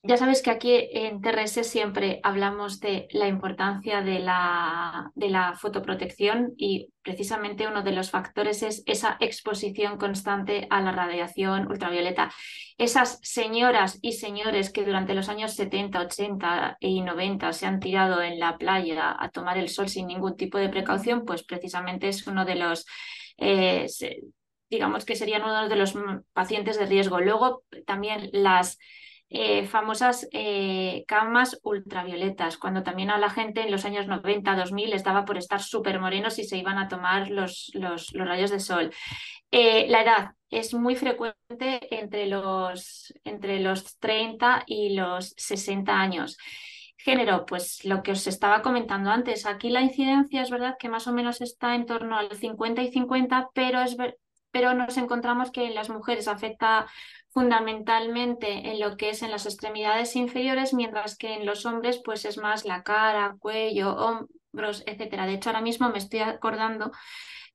ya 0.05 0.17
sabes 0.17 0.41
que 0.41 0.51
aquí 0.51 0.89
en 0.91 1.21
TRS 1.21 1.63
siempre 1.63 2.19
hablamos 2.23 2.81
de 2.81 3.07
la 3.11 3.29
importancia 3.29 4.01
de 4.01 4.19
la, 4.19 5.13
de 5.15 5.29
la, 5.29 5.53
fotoprotección 5.53 6.53
y 6.57 6.89
precisamente 7.01 7.67
uno 7.67 7.83
de 7.83 7.93
los 7.93 8.11
factores 8.11 8.63
es 8.63 8.83
esa 8.85 9.15
exposición 9.21 9.97
constante 9.97 10.67
a 10.69 10.81
la 10.81 10.91
radiación 10.91 11.71
ultravioleta. 11.71 12.33
Esas 12.77 13.19
señoras 13.21 13.97
y 14.01 14.11
señores 14.11 14.73
que 14.73 14.83
durante 14.83 15.13
los 15.13 15.29
años 15.29 15.53
70, 15.53 16.01
80 16.01 16.77
y 16.81 16.99
90 16.99 17.53
se 17.53 17.65
han 17.65 17.79
tirado 17.79 18.21
en 18.21 18.39
la 18.39 18.57
playa 18.57 19.15
a 19.17 19.29
tomar 19.29 19.57
el 19.57 19.69
sol 19.69 19.87
sin 19.87 20.07
ningún 20.07 20.35
tipo 20.35 20.57
de 20.57 20.67
precaución, 20.67 21.23
pues 21.23 21.43
precisamente 21.43 22.09
es 22.09 22.27
uno 22.27 22.43
de 22.43 22.55
los... 22.55 22.85
Eh, 23.37 23.87
digamos 24.69 25.05
que 25.05 25.15
serían 25.15 25.43
uno 25.43 25.69
de 25.69 25.75
los 25.77 25.93
pacientes 26.33 26.77
de 26.77 26.87
riesgo. 26.87 27.21
Luego 27.21 27.63
también 27.85 28.29
las 28.33 28.79
eh, 29.35 29.65
famosas 29.65 30.27
eh, 30.31 31.05
camas 31.07 31.59
ultravioletas, 31.63 32.59
cuando 32.59 32.83
también 32.83 33.09
a 33.09 33.17
la 33.17 33.31
gente 33.31 33.61
en 33.61 33.71
los 33.71 33.83
años 33.83 34.05
90, 34.05 34.55
2000 34.55 34.91
les 34.91 35.03
daba 35.03 35.25
por 35.25 35.39
estar 35.39 35.59
súper 35.59 35.99
morenos 35.99 36.37
y 36.37 36.43
se 36.43 36.55
iban 36.55 36.77
a 36.77 36.87
tomar 36.87 37.31
los, 37.31 37.71
los, 37.73 38.11
rayos 38.13 38.51
de 38.51 38.59
sol. 38.59 38.93
Eh, 39.49 39.87
la 39.89 40.03
edad 40.03 40.31
es 40.51 40.75
muy 40.75 40.95
frecuente 40.95 41.79
entre 41.89 42.27
los, 42.27 43.11
entre 43.23 43.59
los 43.59 43.97
30 43.97 44.65
y 44.67 44.93
los 44.93 45.33
60 45.35 45.99
años. 45.99 46.37
Género, 46.95 47.47
pues 47.47 47.83
lo 47.85 48.03
que 48.03 48.11
os 48.11 48.27
estaba 48.27 48.61
comentando 48.61 49.09
antes, 49.09 49.47
aquí 49.47 49.71
la 49.71 49.81
incidencia 49.81 50.43
es 50.43 50.51
verdad 50.51 50.75
que 50.77 50.89
más 50.89 51.07
o 51.07 51.11
menos 51.11 51.41
está 51.41 51.73
en 51.73 51.87
torno 51.87 52.17
al 52.17 52.31
50 52.35 52.83
y 52.83 52.91
50, 52.91 53.49
pero, 53.55 53.81
es, 53.81 53.97
pero 54.51 54.75
nos 54.75 54.95
encontramos 54.97 55.49
que 55.49 55.65
en 55.65 55.73
las 55.73 55.89
mujeres 55.89 56.27
afecta 56.27 56.85
fundamentalmente 57.33 58.69
en 58.71 58.79
lo 58.79 58.95
que 58.95 59.09
es 59.09 59.23
en 59.23 59.31
las 59.31 59.45
extremidades 59.45 60.15
inferiores, 60.15 60.73
mientras 60.73 61.17
que 61.17 61.33
en 61.33 61.45
los 61.45 61.65
hombres 61.65 61.99
pues 62.03 62.25
es 62.25 62.37
más 62.37 62.63
la 62.63 62.83
cara, 62.83 63.35
cuello, 63.39 63.95
hombros, 63.95 64.83
etcétera. 64.85 65.25
De 65.25 65.33
hecho, 65.33 65.49
ahora 65.49 65.61
mismo 65.61 65.89
me 65.89 65.97
estoy 65.97 66.19
acordando 66.19 66.91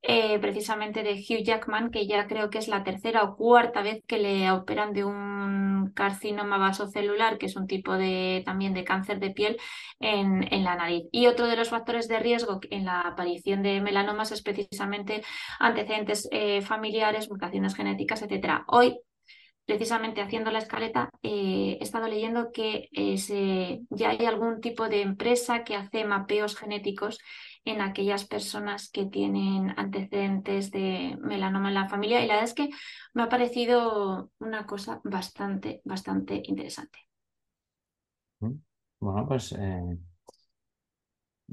eh, 0.01 0.37
precisamente 0.39 1.03
de 1.03 1.13
Hugh 1.13 1.43
Jackman, 1.43 1.91
que 1.91 2.07
ya 2.07 2.27
creo 2.27 2.49
que 2.49 2.57
es 2.57 2.67
la 2.67 2.83
tercera 2.83 3.23
o 3.23 3.35
cuarta 3.37 3.81
vez 3.81 4.03
que 4.05 4.17
le 4.17 4.51
operan 4.51 4.93
de 4.93 5.05
un 5.05 5.91
carcinoma 5.95 6.57
vasocelular, 6.57 7.37
que 7.37 7.45
es 7.47 7.55
un 7.55 7.67
tipo 7.67 7.93
de, 7.93 8.43
también 8.45 8.73
de 8.73 8.83
cáncer 8.83 9.19
de 9.19 9.31
piel 9.31 9.57
en, 9.99 10.45
en 10.53 10.63
la 10.63 10.75
nariz. 10.75 11.03
Y 11.11 11.27
otro 11.27 11.47
de 11.47 11.55
los 11.55 11.69
factores 11.69 12.07
de 12.09 12.19
riesgo 12.19 12.59
en 12.69 12.85
la 12.85 13.01
aparición 13.01 13.63
de 13.63 13.81
melanomas 13.81 14.31
es 14.31 14.41
precisamente 14.41 15.23
antecedentes 15.59 16.27
eh, 16.31 16.61
familiares, 16.61 17.29
mutaciones 17.29 17.75
genéticas, 17.75 18.21
etcétera. 18.21 18.65
Hoy 18.67 18.99
precisamente 19.69 20.23
haciendo 20.23 20.49
la 20.49 20.57
escaleta, 20.57 21.11
eh, 21.21 21.77
he 21.79 21.83
estado 21.83 22.07
leyendo 22.07 22.51
que 22.51 22.89
eh, 22.91 23.81
ya 23.91 24.09
hay 24.09 24.25
algún 24.25 24.61
tipo 24.61 24.89
de 24.89 25.03
empresa 25.03 25.63
que 25.63 25.75
hace 25.75 26.05
mapeos 26.05 26.57
genéticos 26.57 27.19
en 27.65 27.79
aquellas 27.81 28.25
personas 28.25 28.89
que 28.89 29.05
tienen 29.05 29.75
antecedentes 29.77 30.71
de 30.71 31.15
melanoma 31.21 31.67
en 31.67 31.75
la 31.75 31.87
familia 31.87 32.19
y 32.19 32.25
la 32.25 32.33
verdad 32.33 32.49
es 32.49 32.55
que 32.55 32.69
me 33.13 33.21
ha 33.21 33.29
parecido 33.29 34.31
una 34.39 34.65
cosa 34.65 35.01
bastante, 35.03 35.83
bastante 35.85 36.41
interesante. 36.45 36.97
Bueno, 38.39 39.27
pues 39.27 39.51
eh, 39.51 39.97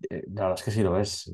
la 0.09 0.43
verdad 0.43 0.55
es 0.55 0.63
que 0.63 0.71
sí 0.71 0.83
lo 0.83 0.99
es. 0.99 1.31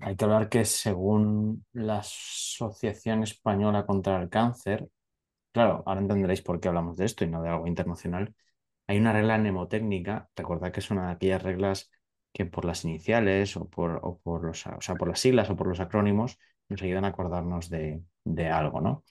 Hay 0.00 0.16
que 0.16 0.24
hablar 0.24 0.48
que 0.48 0.64
según 0.64 1.64
la 1.74 1.98
Asociación 1.98 3.22
Española 3.22 3.86
contra 3.86 4.20
el 4.20 4.28
Cáncer, 4.28 4.88
Claro, 5.58 5.82
ahora 5.86 6.00
entenderéis 6.00 6.40
por 6.40 6.60
qué 6.60 6.68
hablamos 6.68 6.96
de 6.96 7.04
esto 7.04 7.24
y 7.24 7.28
no 7.28 7.42
de 7.42 7.48
algo 7.48 7.66
internacional. 7.66 8.32
Hay 8.86 8.96
una 8.96 9.12
regla 9.12 9.38
mnemotécnica, 9.38 10.30
recordad 10.36 10.70
que 10.70 10.78
es 10.78 10.88
una 10.92 11.08
de 11.08 11.12
aquellas 11.14 11.42
reglas 11.42 11.90
que 12.32 12.46
por 12.46 12.64
las 12.64 12.84
iniciales 12.84 13.56
o 13.56 13.68
por, 13.68 14.20
por, 14.22 14.44
los, 14.44 14.64
o 14.68 14.80
sea, 14.80 14.94
por 14.94 15.08
las 15.08 15.18
siglas 15.18 15.50
o 15.50 15.56
por 15.56 15.66
los 15.66 15.80
acrónimos 15.80 16.38
nos 16.68 16.80
ayudan 16.80 17.04
a 17.04 17.08
acordarnos 17.08 17.70
de, 17.70 18.04
algo, 18.52 18.80
¿no? 18.80 19.02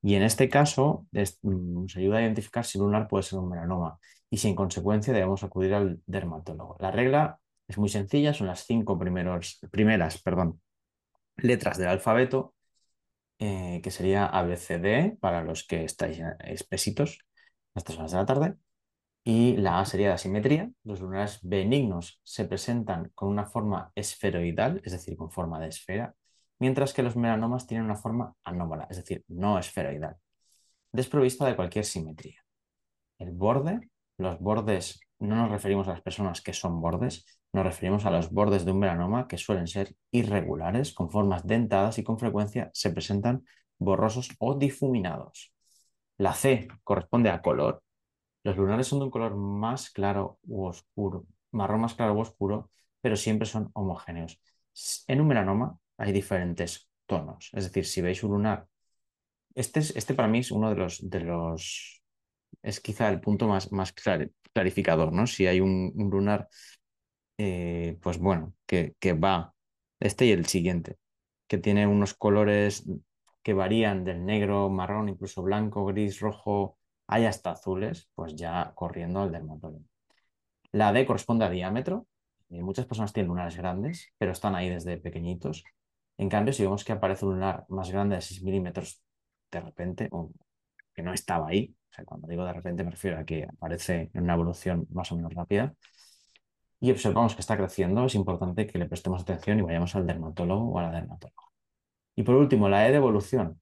Y 0.00 0.14
en 0.14 0.22
este 0.22 0.48
caso 0.48 1.06
nos 1.42 1.94
ayuda 1.98 2.16
a 2.16 2.22
identificar 2.22 2.64
si 2.64 2.78
lunar 2.78 3.06
puede 3.06 3.24
ser 3.24 3.38
un 3.38 3.50
melanoma 3.50 3.98
y 4.30 4.38
si 4.38 4.48
en 4.48 4.54
consecuencia 4.54 5.12
debemos 5.12 5.44
acudir 5.44 5.74
al 5.74 6.00
dermatólogo. 6.06 6.78
La 6.80 6.90
regla 6.90 7.38
es 7.68 7.76
muy 7.76 7.90
sencilla, 7.90 8.32
son 8.32 8.46
las 8.46 8.64
cinco 8.64 8.98
primeros, 8.98 9.60
primeras 9.70 10.22
perdón, 10.22 10.62
letras 11.36 11.76
del 11.76 11.88
alfabeto 11.88 12.54
eh, 13.40 13.80
que 13.82 13.90
sería 13.90 14.26
ABCD 14.26 15.18
para 15.18 15.42
los 15.42 15.66
que 15.66 15.84
estáis 15.84 16.20
espesitos 16.40 17.20
a 17.74 17.78
estas 17.80 17.96
horas 17.98 18.12
de 18.12 18.18
la 18.18 18.26
tarde. 18.26 18.56
Y 19.24 19.56
la 19.56 19.80
A 19.80 19.86
sería 19.86 20.08
la 20.08 20.14
asimetría. 20.14 20.70
Los 20.84 21.00
lunares 21.00 21.40
benignos 21.42 22.20
se 22.22 22.44
presentan 22.44 23.10
con 23.14 23.28
una 23.28 23.46
forma 23.46 23.92
esferoidal, 23.94 24.82
es 24.84 24.92
decir, 24.92 25.16
con 25.16 25.30
forma 25.30 25.58
de 25.60 25.68
esfera, 25.68 26.14
mientras 26.58 26.92
que 26.92 27.02
los 27.02 27.16
melanomas 27.16 27.66
tienen 27.66 27.86
una 27.86 27.96
forma 27.96 28.34
anómala, 28.44 28.86
es 28.90 28.98
decir, 28.98 29.24
no 29.28 29.58
esferoidal, 29.58 30.16
desprovista 30.92 31.46
de 31.46 31.56
cualquier 31.56 31.84
simetría. 31.86 32.44
El 33.18 33.32
borde, 33.32 33.90
los 34.18 34.38
bordes, 34.40 35.00
no 35.20 35.36
nos 35.36 35.50
referimos 35.50 35.86
a 35.88 35.92
las 35.92 36.02
personas 36.02 36.40
que 36.40 36.52
son 36.52 36.80
bordes, 36.80 37.26
nos 37.52 37.64
referimos 37.64 38.06
a 38.06 38.10
los 38.10 38.30
bordes 38.30 38.64
de 38.64 38.72
un 38.72 38.80
melanoma 38.80 39.28
que 39.28 39.38
suelen 39.38 39.66
ser 39.66 39.94
irregulares, 40.10 40.92
con 40.92 41.10
formas 41.10 41.46
dentadas 41.46 41.98
y 41.98 42.04
con 42.04 42.18
frecuencia 42.18 42.70
se 42.72 42.90
presentan 42.90 43.44
borrosos 43.78 44.30
o 44.38 44.54
difuminados. 44.54 45.52
La 46.18 46.34
C 46.34 46.68
corresponde 46.84 47.30
a 47.30 47.42
color 47.42 47.82
Los 48.44 48.56
lunares 48.56 48.86
son 48.86 49.00
de 49.00 49.06
un 49.06 49.10
color 49.10 49.36
más 49.36 49.90
claro 49.90 50.38
u 50.44 50.64
oscuro, 50.66 51.26
marrón 51.52 51.82
más 51.82 51.94
claro 51.94 52.14
u 52.14 52.20
oscuro, 52.20 52.70
pero 53.00 53.16
siempre 53.16 53.46
son 53.46 53.70
homogéneos. 53.74 54.40
En 55.06 55.20
un 55.20 55.28
melanoma 55.28 55.78
hay 55.98 56.12
diferentes 56.12 56.88
tonos. 57.06 57.50
Es 57.52 57.64
decir, 57.64 57.84
si 57.86 58.00
veis 58.00 58.22
un 58.24 58.32
lunar, 58.32 58.66
este, 59.54 59.80
es, 59.80 59.94
este 59.96 60.14
para 60.14 60.28
mí 60.28 60.38
es 60.38 60.50
uno 60.50 60.70
de 60.70 60.76
los, 60.76 61.10
de 61.10 61.20
los, 61.20 61.99
es 62.62 62.80
quizá 62.80 63.08
el 63.08 63.20
punto 63.20 63.48
más, 63.48 63.72
más 63.72 63.92
clarificador, 64.52 65.12
¿no? 65.12 65.26
Si 65.26 65.46
hay 65.46 65.60
un, 65.60 65.92
lunar, 66.10 66.48
eh, 67.38 67.98
pues 68.02 68.18
bueno, 68.18 68.54
que, 68.66 68.94
va, 69.14 69.54
este 70.00 70.26
y 70.26 70.32
el 70.32 70.46
siguiente, 70.46 70.98
que 71.46 71.58
tiene 71.58 71.86
unos 71.86 72.14
colores 72.14 72.84
que 73.42 73.54
varían 73.54 74.04
del 74.04 74.24
negro, 74.24 74.68
marrón, 74.70 75.08
incluso 75.08 75.42
blanco, 75.42 75.84
gris, 75.86 76.20
rojo, 76.20 76.78
hay 77.06 77.24
hasta 77.26 77.52
azules, 77.52 78.08
pues 78.14 78.34
ya 78.36 78.72
corriendo 78.74 79.20
al 79.20 79.32
dermatólogo. 79.32 79.84
La 80.72 80.92
D 80.92 81.06
corresponde 81.06 81.44
a 81.44 81.50
diámetro. 81.50 82.06
Muchas 82.48 82.86
personas 82.86 83.12
tienen 83.12 83.28
lunares 83.28 83.56
grandes, 83.56 84.12
pero 84.18 84.32
están 84.32 84.54
ahí 84.54 84.68
desde 84.68 84.98
pequeñitos. 84.98 85.64
En 86.18 86.28
cambio, 86.28 86.52
si 86.52 86.62
vemos 86.62 86.84
que 86.84 86.92
aparece 86.92 87.24
un 87.24 87.34
lunar 87.34 87.64
más 87.68 87.90
grande 87.90 88.16
de 88.16 88.22
6 88.22 88.42
milímetros 88.42 89.02
de 89.50 89.60
repente, 89.60 90.10
que 90.94 91.02
no 91.02 91.12
estaba 91.12 91.48
ahí, 91.48 91.74
cuando 92.06 92.28
digo 92.28 92.44
de 92.44 92.52
repente 92.52 92.84
me 92.84 92.90
refiero 92.90 93.18
a 93.18 93.24
que 93.24 93.44
aparece 93.44 94.10
en 94.14 94.22
una 94.22 94.34
evolución 94.34 94.86
más 94.90 95.10
o 95.12 95.16
menos 95.16 95.34
rápida, 95.34 95.74
y 96.80 96.90
observamos 96.90 97.34
que 97.34 97.42
está 97.42 97.56
creciendo, 97.56 98.06
es 98.06 98.14
importante 98.14 98.66
que 98.66 98.78
le 98.78 98.86
prestemos 98.86 99.22
atención 99.22 99.58
y 99.58 99.62
vayamos 99.62 99.94
al 99.96 100.06
dermatólogo 100.06 100.72
o 100.72 100.78
a 100.78 100.84
la 100.84 100.92
dermatóloga. 100.92 101.48
Y 102.16 102.22
por 102.22 102.36
último, 102.36 102.68
la 102.68 102.88
E 102.88 102.90
de 102.90 102.96
evolución. 102.96 103.60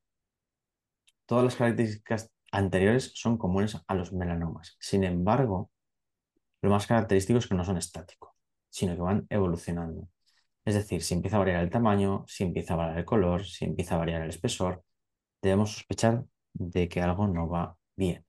Todas 1.27 1.45
las 1.45 1.57
características 1.57 2.31
anteriores 2.53 3.13
son 3.15 3.37
comunes 3.37 3.77
a 3.87 3.95
los 3.95 4.13
melanomas. 4.13 4.77
Sin 4.81 5.05
embargo, 5.05 5.71
lo 6.63 6.71
más 6.71 6.87
característico 6.87 7.39
es 7.39 7.47
que 7.49 7.55
no 7.55 7.65
son 7.65 7.77
estáticos, 7.77 8.31
sino 8.71 8.95
que 8.95 9.03
van 9.03 9.27
evolucionando. 9.31 10.09
Es 10.65 10.75
decir, 10.75 11.03
si 11.03 11.15
empieza 11.15 11.37
a 11.37 11.41
variar 11.41 11.63
el 11.63 11.71
tamaño, 11.71 12.25
si 12.29 12.45
empieza 12.45 12.75
a 12.75 12.77
variar 12.77 12.99
el 12.99 13.05
color, 13.05 13.45
si 13.45 13.65
empieza 13.65 13.95
a 13.97 13.99
variar 13.99 14.23
el 14.23 14.31
espesor, 14.31 14.85
debemos 15.43 15.73
sospechar 15.73 16.25
de 16.53 16.89
que 16.89 17.01
algo 17.01 17.27
no 17.27 17.49
va 17.49 17.78
bien. 17.99 18.25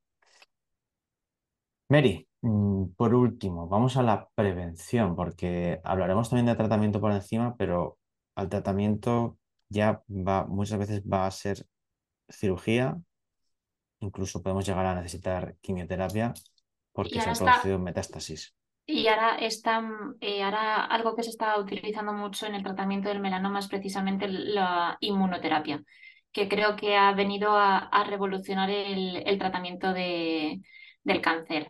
Mary, 1.88 2.28
mm, 2.42 2.88
por 2.98 3.14
último, 3.14 3.68
vamos 3.68 3.98
a 3.98 4.04
la 4.04 4.30
prevención, 4.36 5.16
porque 5.16 5.80
hablaremos 5.84 6.30
también 6.30 6.48
de 6.48 6.56
tratamiento 6.56 7.00
por 7.00 7.12
encima, 7.12 7.56
pero 7.58 7.98
al 8.36 8.50
tratamiento 8.50 9.38
ya 9.70 10.04
va, 10.10 10.46
muchas 10.46 10.80
veces 10.80 11.02
va 11.04 11.26
a 11.26 11.32
ser 11.32 11.66
cirugía, 12.28 12.98
incluso 14.00 14.42
podemos 14.42 14.66
llegar 14.66 14.86
a 14.86 14.96
necesitar 14.96 15.56
quimioterapia 15.62 16.34
porque 16.92 17.22
se 17.22 17.30
ha 17.30 17.34
producido 17.34 17.80
metástasis. 17.80 18.56
Y 18.86 19.08
ahora, 19.08 19.38
está, 19.38 19.84
eh, 20.20 20.42
ahora 20.42 20.86
algo 20.86 21.16
que 21.16 21.22
se 21.22 21.30
está 21.30 21.60
utilizando 21.60 22.12
mucho 22.12 22.48
en 22.48 22.56
el 22.56 22.64
tratamiento 22.64 23.10
del 23.10 23.20
melanoma 23.20 23.60
es 23.60 23.68
precisamente 23.68 24.28
la 24.28 24.98
inmunoterapia, 25.00 25.84
que 26.32 26.48
creo 26.48 26.76
que 26.76 26.96
ha 26.96 27.12
venido 27.14 27.58
a, 27.58 28.04
revolucionar 28.08 28.70
el, 28.70 29.38
tratamiento 29.40 29.94
de, 29.94 30.62
del 31.04 31.22
cáncer. 31.22 31.70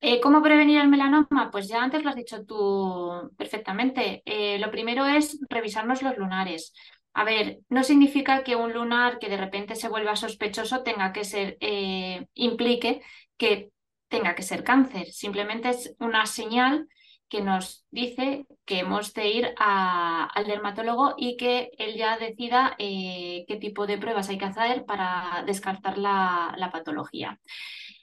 Eh, 0.00 0.20
¿Cómo 0.20 0.42
prevenir 0.42 0.80
el 0.80 0.88
melanoma? 0.88 1.50
Pues 1.52 1.68
ya 1.68 1.82
antes 1.82 2.02
lo 2.02 2.10
has 2.10 2.16
dicho 2.16 2.44
tú 2.44 3.30
perfectamente. 3.36 4.22
Eh, 4.24 4.58
lo 4.58 4.70
primero 4.70 5.06
es 5.06 5.38
revisarnos 5.48 6.02
los 6.02 6.16
lunares. 6.18 6.72
A 7.14 7.24
ver, 7.24 7.60
no 7.68 7.84
significa 7.84 8.42
que 8.42 8.56
un 8.56 8.72
lunar 8.72 9.18
que 9.18 9.28
de 9.28 9.36
repente 9.36 9.76
se 9.76 9.88
vuelva 9.88 10.16
sospechoso 10.16 10.82
tenga 10.82 11.12
que 11.12 11.24
ser, 11.24 11.56
eh, 11.60 12.26
implique 12.34 13.02
que 13.36 13.70
tenga 14.08 14.34
que 14.34 14.42
ser 14.42 14.64
cáncer. 14.64 15.06
Simplemente 15.12 15.68
es 15.70 15.94
una 16.00 16.26
señal 16.26 16.88
que 17.32 17.40
nos 17.40 17.86
dice 17.90 18.46
que 18.66 18.80
hemos 18.80 19.14
de 19.14 19.26
ir 19.26 19.54
al 19.56 20.46
dermatólogo 20.46 21.14
y 21.16 21.38
que 21.38 21.70
él 21.78 21.96
ya 21.96 22.18
decida 22.18 22.76
eh, 22.78 23.46
qué 23.48 23.56
tipo 23.56 23.86
de 23.86 23.96
pruebas 23.96 24.28
hay 24.28 24.36
que 24.36 24.44
hacer 24.44 24.84
para 24.84 25.42
descartar 25.46 25.96
la, 25.96 26.68
patología. 26.70 27.40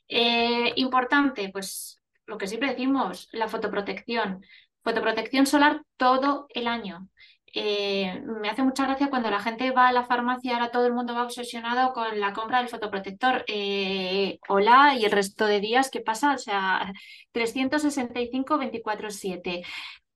Eh, 0.08 0.74
importante, 0.78 1.50
pues 1.50 2.02
lo 2.26 2.39
que 2.39 2.48
siempre 2.48 2.70
decimos, 2.70 3.30
la 3.32 3.48
fotoprotección. 3.48 4.44
Fotoprotección 4.84 5.46
solar 5.46 5.84
todo 5.96 6.48
el 6.50 6.65
año. 6.65 7.08
Eh, 7.53 8.21
me 8.41 8.49
hace 8.49 8.63
mucha 8.63 8.85
gracia 8.85 9.09
cuando 9.09 9.29
la 9.29 9.39
gente 9.39 9.71
va 9.71 9.88
a 9.88 9.91
la 9.91 10.05
farmacia, 10.05 10.53
ahora 10.53 10.71
todo 10.71 10.85
el 10.88 10.93
mundo 10.93 11.13
va 11.13 11.23
obsesionado 11.23 11.93
con 11.93 12.19
la 12.19 12.33
compra 12.33 12.59
del 12.59 12.69
fotoprotector. 12.69 13.43
Eh, 13.47 14.39
hola, 14.47 14.95
y 14.95 15.05
el 15.05 15.12
resto 15.12 15.45
de 15.45 15.59
días, 15.59 15.89
¿qué 15.89 16.01
pasa? 16.01 16.33
O 16.33 16.38
sea, 16.38 16.91
365, 17.31 18.57
24-7. 18.57 19.63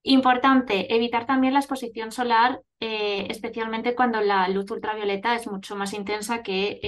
Importante, 0.04 0.94
evitar 0.94 1.26
también 1.26 1.54
la 1.54 1.60
exposición 1.60 2.12
solar, 2.12 2.62
eh, 2.80 3.28
especialmente 3.30 3.96
cuando 3.96 4.20
la 4.22 4.48
luz 4.50 4.70
ultravioleta 4.70 5.36
es 5.36 5.48
mucho 5.48 5.76
más 5.78 5.94
intensa 5.94 6.44
que 6.44 6.80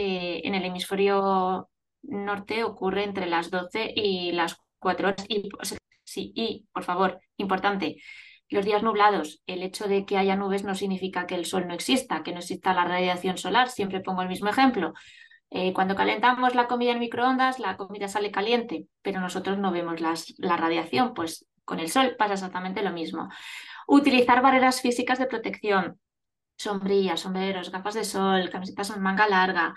en 0.44 0.54
el 0.54 0.66
hemisferio 0.66 1.70
norte 2.04 2.64
ocurre 2.64 3.04
entre 3.04 3.26
las 3.26 3.50
12 3.52 3.94
y 3.96 4.32
las 4.34 4.58
4 4.80 5.10
horas. 5.10 5.26
Y, 5.30 5.50
sí, 6.04 6.32
y 6.36 6.66
por 6.74 6.84
favor, 6.84 7.20
importante, 7.38 7.98
los 8.50 8.66
días 8.66 8.84
nublados, 8.84 9.42
el 9.48 9.64
hecho 9.64 9.88
de 9.88 10.06
que 10.06 10.18
haya 10.18 10.36
nubes 10.36 10.64
no 10.64 10.76
significa 10.76 11.26
que 11.26 11.36
el 11.36 11.46
sol 11.46 11.68
no 11.68 11.74
exista, 11.74 12.24
que 12.24 12.32
no 12.32 12.40
exista 12.40 12.74
la 12.74 12.86
radiación 12.86 13.38
solar. 13.38 13.70
Siempre 13.70 14.02
pongo 14.02 14.22
el 14.22 14.30
mismo 14.30 14.50
ejemplo. 14.50 14.94
Eh, 15.50 15.74
cuando 15.74 15.96
calentamos 15.96 16.56
la 16.56 16.68
comida 16.68 16.92
en 16.92 17.00
microondas, 17.00 17.60
la 17.60 17.78
comida 17.78 18.08
sale 18.08 18.32
caliente, 18.32 18.86
pero 19.02 19.20
nosotros 19.20 19.58
no 19.58 19.72
vemos 19.72 20.00
la 20.02 20.58
radiación. 20.58 21.14
Pues 21.14 21.48
con 21.64 21.80
el 21.80 21.90
sol 21.90 22.16
pasa 22.18 22.34
exactamente 22.36 22.84
lo 22.84 22.92
mismo. 22.92 23.30
Utilizar 23.88 24.42
barreras 24.42 24.82
físicas 24.82 25.20
de 25.20 25.28
protección, 25.28 26.00
sombrillas, 26.58 27.22
sombreros, 27.22 27.72
gafas 27.72 27.96
de 27.96 28.04
sol, 28.04 28.50
camisetas 28.50 28.92
en 28.92 29.02
manga 29.02 29.28
larga. 29.28 29.74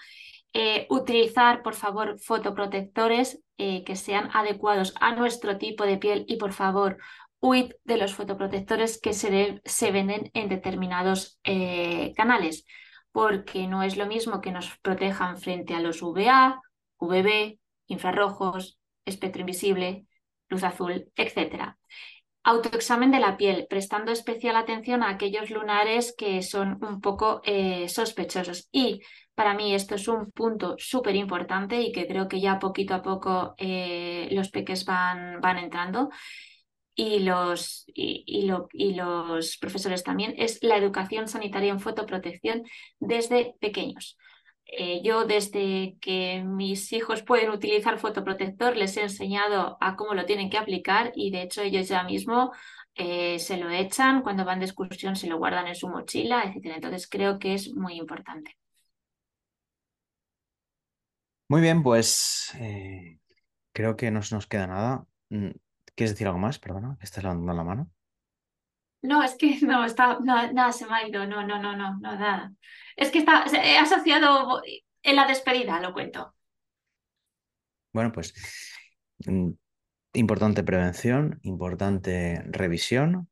Eh, 0.53 0.87
utilizar, 0.91 1.63
por 1.63 1.75
favor, 1.75 2.19
fotoprotectores 2.21 3.43
eh, 3.59 3.85
que 3.85 3.97
sean 3.97 4.31
adecuados 4.33 4.95
a 5.01 5.15
nuestro 5.15 5.59
tipo 5.59 5.85
de 5.85 5.99
piel 5.99 6.25
y, 6.27 6.37
por 6.37 6.53
favor, 6.53 6.99
huid 7.41 7.73
de 7.85 7.97
los 7.97 8.15
fotoprotectores 8.15 9.01
que 9.01 9.13
se, 9.13 9.61
se 9.65 9.93
venden 9.93 10.31
en 10.35 10.49
determinados 10.49 11.39
eh, 11.45 12.13
canales, 12.17 12.65
porque 13.13 13.67
no 13.67 13.83
es 13.83 13.97
lo 13.97 14.07
mismo 14.07 14.41
que 14.41 14.53
nos 14.53 14.77
protejan 14.79 15.39
frente 15.39 15.75
a 15.75 15.81
los 15.81 16.03
UVA, 16.03 16.61
UVB, 16.99 17.59
infrarrojos, 17.87 18.79
espectro 19.05 19.41
invisible, 19.41 20.07
luz 20.49 20.65
azul, 20.65 21.11
etc. 21.17 21.77
Autoexamen 22.43 23.11
de 23.11 23.21
la 23.21 23.37
piel, 23.37 23.67
prestando 23.69 24.11
especial 24.11 24.57
atención 24.57 25.03
a 25.03 25.11
aquellos 25.11 25.51
lunares 25.51 26.15
que 26.17 26.43
son 26.43 26.79
un 26.83 27.01
poco 27.01 27.41
eh, 27.45 27.89
sospechosos. 27.89 28.69
Y 28.73 29.01
para 29.35 29.55
mí 29.55 29.75
esto 29.75 29.95
es 29.95 30.09
un 30.09 30.33
punto 30.33 30.75
súper 30.79 31.15
importante 31.15 31.81
y 31.81 31.93
que 31.93 32.07
creo 32.07 32.27
que 32.27 32.41
ya 32.41 32.59
poquito 32.59 32.95
a 32.95 33.03
poco 33.03 33.55
eh, 33.59 34.29
los 34.33 34.51
peques 34.51 34.85
van, 34.85 35.41
van 35.41 35.59
entrando 35.59 36.11
y 36.99 37.21
los, 37.21 37.85
y, 37.95 38.43
los 38.97 39.57
profesores 39.59 40.03
también, 40.03 40.35
es 40.37 40.59
la 40.63 40.77
educación 40.77 41.29
sanitaria 41.29 41.71
en 41.71 41.79
fotoprotección 41.79 42.65
desde 42.99 43.55
pequeños. 43.61 44.19
Eh, 44.65 45.01
yo 45.05 45.25
desde 45.25 45.97
que 46.01 46.43
mis 46.45 46.93
hijos 46.93 47.23
pueden 47.23 47.51
utilizar 47.51 48.01
fotoprotector 48.01 48.77
les 48.77 48.97
he 48.97 49.03
enseñado 49.03 49.79
a 49.81 49.95
cómo 49.95 50.13
lo 50.15 50.27
tienen 50.27 50.51
que 50.51 50.59
aplicar 50.59 51.13
y 51.15 51.31
de 51.31 51.43
hecho 51.43 51.63
ellos 51.63 51.87
ya 51.87 52.03
mismo 52.03 52.51
eh, 52.97 53.39
se 53.39 53.59
lo 53.59 53.71
echan, 53.71 54.23
cuando 54.23 54.45
van 54.45 54.59
de 54.59 54.67
excursión 54.67 55.15
se 55.15 55.29
lo 55.29 55.39
guardan 55.39 55.69
en 55.69 55.77
su 55.77 55.89
mochila, 55.89 56.43
etc. 56.43 56.75
Entonces 56.75 57.09
creo 57.09 57.39
que 57.39 57.55
es 57.55 57.73
muy 57.77 57.95
importante. 57.95 58.59
Muy 61.49 61.61
bien, 61.61 61.81
pues 61.85 62.53
eh, 62.59 63.21
creo 63.73 63.97
que 63.97 64.11
no 64.11 64.21
se 64.21 64.35
nos 64.35 64.49
queda 64.49 64.67
nada. 64.67 65.07
¿Quieres 65.99 66.13
decir 66.13 66.29
algo 66.29 66.39
más? 66.39 66.61
Perdona, 66.61 66.97
que 66.97 67.07
estás 67.07 67.25
levantando 67.25 67.53
la 67.55 67.65
mano. 67.65 67.91
No, 69.03 69.25
es 69.25 69.35
que 69.35 69.59
no, 69.63 69.85
está, 69.85 70.21
nada 70.21 70.71
se 70.71 70.87
me 70.87 70.95
ha 70.95 71.09
ido, 71.09 71.27
no, 71.27 71.45
no, 71.45 71.61
no, 71.61 71.77
no, 71.77 71.99
no, 71.99 72.17
nada. 72.17 72.53
Es 72.95 73.11
que 73.11 73.19
está, 73.19 73.45
he 73.53 73.77
asociado 73.79 74.63
en 75.03 75.17
la 75.17 75.27
despedida, 75.27 75.81
lo 75.81 75.93
cuento. 75.93 76.37
Bueno, 77.93 78.13
pues 78.13 78.33
mm, 79.27 79.51
importante 80.13 80.63
prevención, 80.63 81.41
importante 81.43 82.45
revisión 82.47 83.29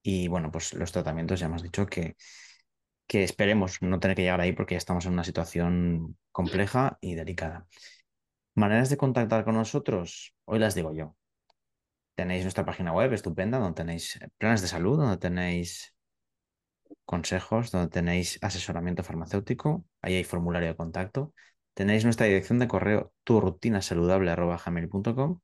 y 0.00 0.28
bueno, 0.28 0.52
pues 0.52 0.74
los 0.74 0.92
tratamientos 0.92 1.40
ya 1.40 1.46
hemos 1.46 1.64
dicho 1.64 1.84
que, 1.86 2.14
que 3.08 3.24
esperemos 3.24 3.82
no 3.82 3.98
tener 3.98 4.16
que 4.16 4.22
llegar 4.22 4.40
ahí 4.40 4.52
porque 4.52 4.74
ya 4.74 4.78
estamos 4.78 5.04
en 5.06 5.14
una 5.14 5.24
situación 5.24 6.16
compleja 6.30 6.96
y 7.00 7.16
delicada. 7.16 7.66
Maneras 8.54 8.88
de 8.88 8.96
contactar 8.96 9.44
con 9.44 9.56
nosotros, 9.56 10.36
hoy 10.44 10.60
las 10.60 10.76
digo 10.76 10.94
yo. 10.94 11.16
Tenéis 12.18 12.42
nuestra 12.42 12.64
página 12.64 12.92
web 12.92 13.12
estupenda, 13.12 13.60
donde 13.60 13.76
tenéis 13.76 14.18
planes 14.38 14.60
de 14.60 14.66
salud, 14.66 14.98
donde 14.98 15.18
tenéis 15.18 15.94
consejos, 17.04 17.70
donde 17.70 17.90
tenéis 17.90 18.40
asesoramiento 18.42 19.04
farmacéutico, 19.04 19.84
ahí 20.02 20.16
hay 20.16 20.24
formulario 20.24 20.68
de 20.68 20.74
contacto. 20.74 21.32
Tenéis 21.74 22.02
nuestra 22.02 22.26
dirección 22.26 22.58
de 22.58 22.66
correo 22.66 23.12
turrutinasaludable.com 23.22 25.38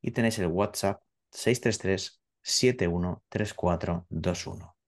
y 0.00 0.12
tenéis 0.12 0.38
el 0.38 0.46
WhatsApp 0.46 1.02
633 1.32 2.22
713421. 2.40 4.79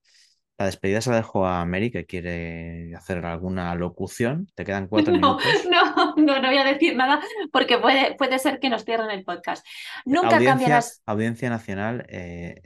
La 0.63 0.67
despedida 0.67 1.01
se 1.01 1.09
la 1.09 1.17
dejo 1.17 1.45
a 1.45 1.65
Mary, 1.65 1.91
que 1.91 2.05
quiere 2.05 2.95
hacer 2.95 3.25
alguna 3.25 3.75
locución. 3.75 4.47
Te 4.55 4.63
quedan 4.63 4.87
cuatro 4.89 5.11
No, 5.17 5.35
minutos. 5.37 5.65
no, 5.69 6.15
no, 6.15 6.39
no 6.41 6.47
voy 6.47 6.57
a 6.57 6.63
decir 6.63 6.95
nada 6.95 7.19
porque 7.51 7.77
puede, 7.79 8.15
puede 8.15 8.39
ser 8.39 8.61
que 8.61 8.69
nos 8.69 8.85
cierren 8.85 9.09
el 9.11 9.25
podcast. 9.25 9.67
Nunca 10.05 10.27
audiencia, 10.37 10.51
cambiarás. 10.51 11.01
audiencia 11.05 11.49
nacional, 11.49 12.05
eh, 12.07 12.61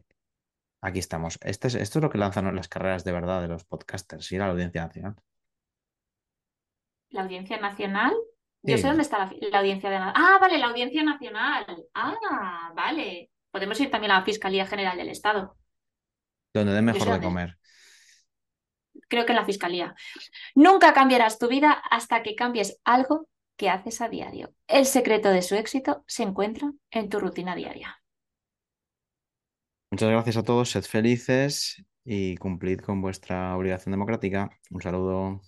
aquí 0.79 0.99
estamos. 0.99 1.39
Este 1.41 1.69
es- 1.69 1.73
esto 1.75 1.97
es 1.97 2.03
lo 2.03 2.11
que 2.11 2.19
lanzan 2.19 2.55
las 2.55 2.67
carreras 2.67 3.03
de 3.03 3.11
verdad 3.13 3.41
de 3.41 3.47
los 3.47 3.65
podcasters, 3.65 4.31
ir 4.31 4.43
a 4.43 4.45
la 4.45 4.51
audiencia 4.51 4.85
nacional. 4.85 5.15
¿La 7.09 7.23
audiencia 7.23 7.57
nacional? 7.57 8.13
Yo 8.61 8.75
Sí. 8.75 8.81
sé 8.83 8.87
dónde 8.89 9.01
está 9.01 9.17
la, 9.17 9.31
la 9.49 9.59
audiencia 9.59 9.89
de... 9.89 9.95
Ah, 9.95 10.37
vale, 10.39 10.59
la 10.59 10.67
audiencia 10.67 11.01
nacional. 11.03 11.65
Ah, 11.95 12.71
vale. 12.75 13.31
Podemos 13.49 13.79
ir 13.79 13.89
también 13.89 14.11
a 14.11 14.19
la 14.19 14.23
Fiscalía 14.25 14.67
General 14.67 14.95
del 14.97 15.09
Estado. 15.09 15.57
Donde 16.53 16.73
dé 16.73 16.81
mejor 16.83 17.09
de 17.09 17.21
comer. 17.25 17.57
Creo 19.07 19.25
que 19.25 19.31
en 19.31 19.37
la 19.37 19.45
Fiscalía. 19.45 19.95
Nunca 20.55 20.93
cambiarás 20.93 21.39
tu 21.39 21.47
vida 21.47 21.71
hasta 21.89 22.23
que 22.23 22.35
cambies 22.35 22.79
algo 22.83 23.27
que 23.55 23.69
haces 23.69 24.01
a 24.01 24.09
diario. 24.09 24.53
El 24.67 24.85
secreto 24.85 25.29
de 25.29 25.41
su 25.41 25.55
éxito 25.55 26.03
se 26.07 26.23
encuentra 26.23 26.71
en 26.91 27.09
tu 27.09 27.19
rutina 27.19 27.55
diaria. 27.55 28.01
Muchas 29.91 30.09
gracias 30.09 30.37
a 30.37 30.43
todos, 30.43 30.69
sed 30.69 30.83
felices 30.83 31.83
y 32.03 32.35
cumplid 32.37 32.81
con 32.81 33.01
vuestra 33.01 33.55
obligación 33.55 33.91
democrática. 33.91 34.49
Un 34.69 34.81
saludo. 34.81 35.41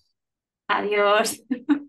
Adiós. 0.68 1.43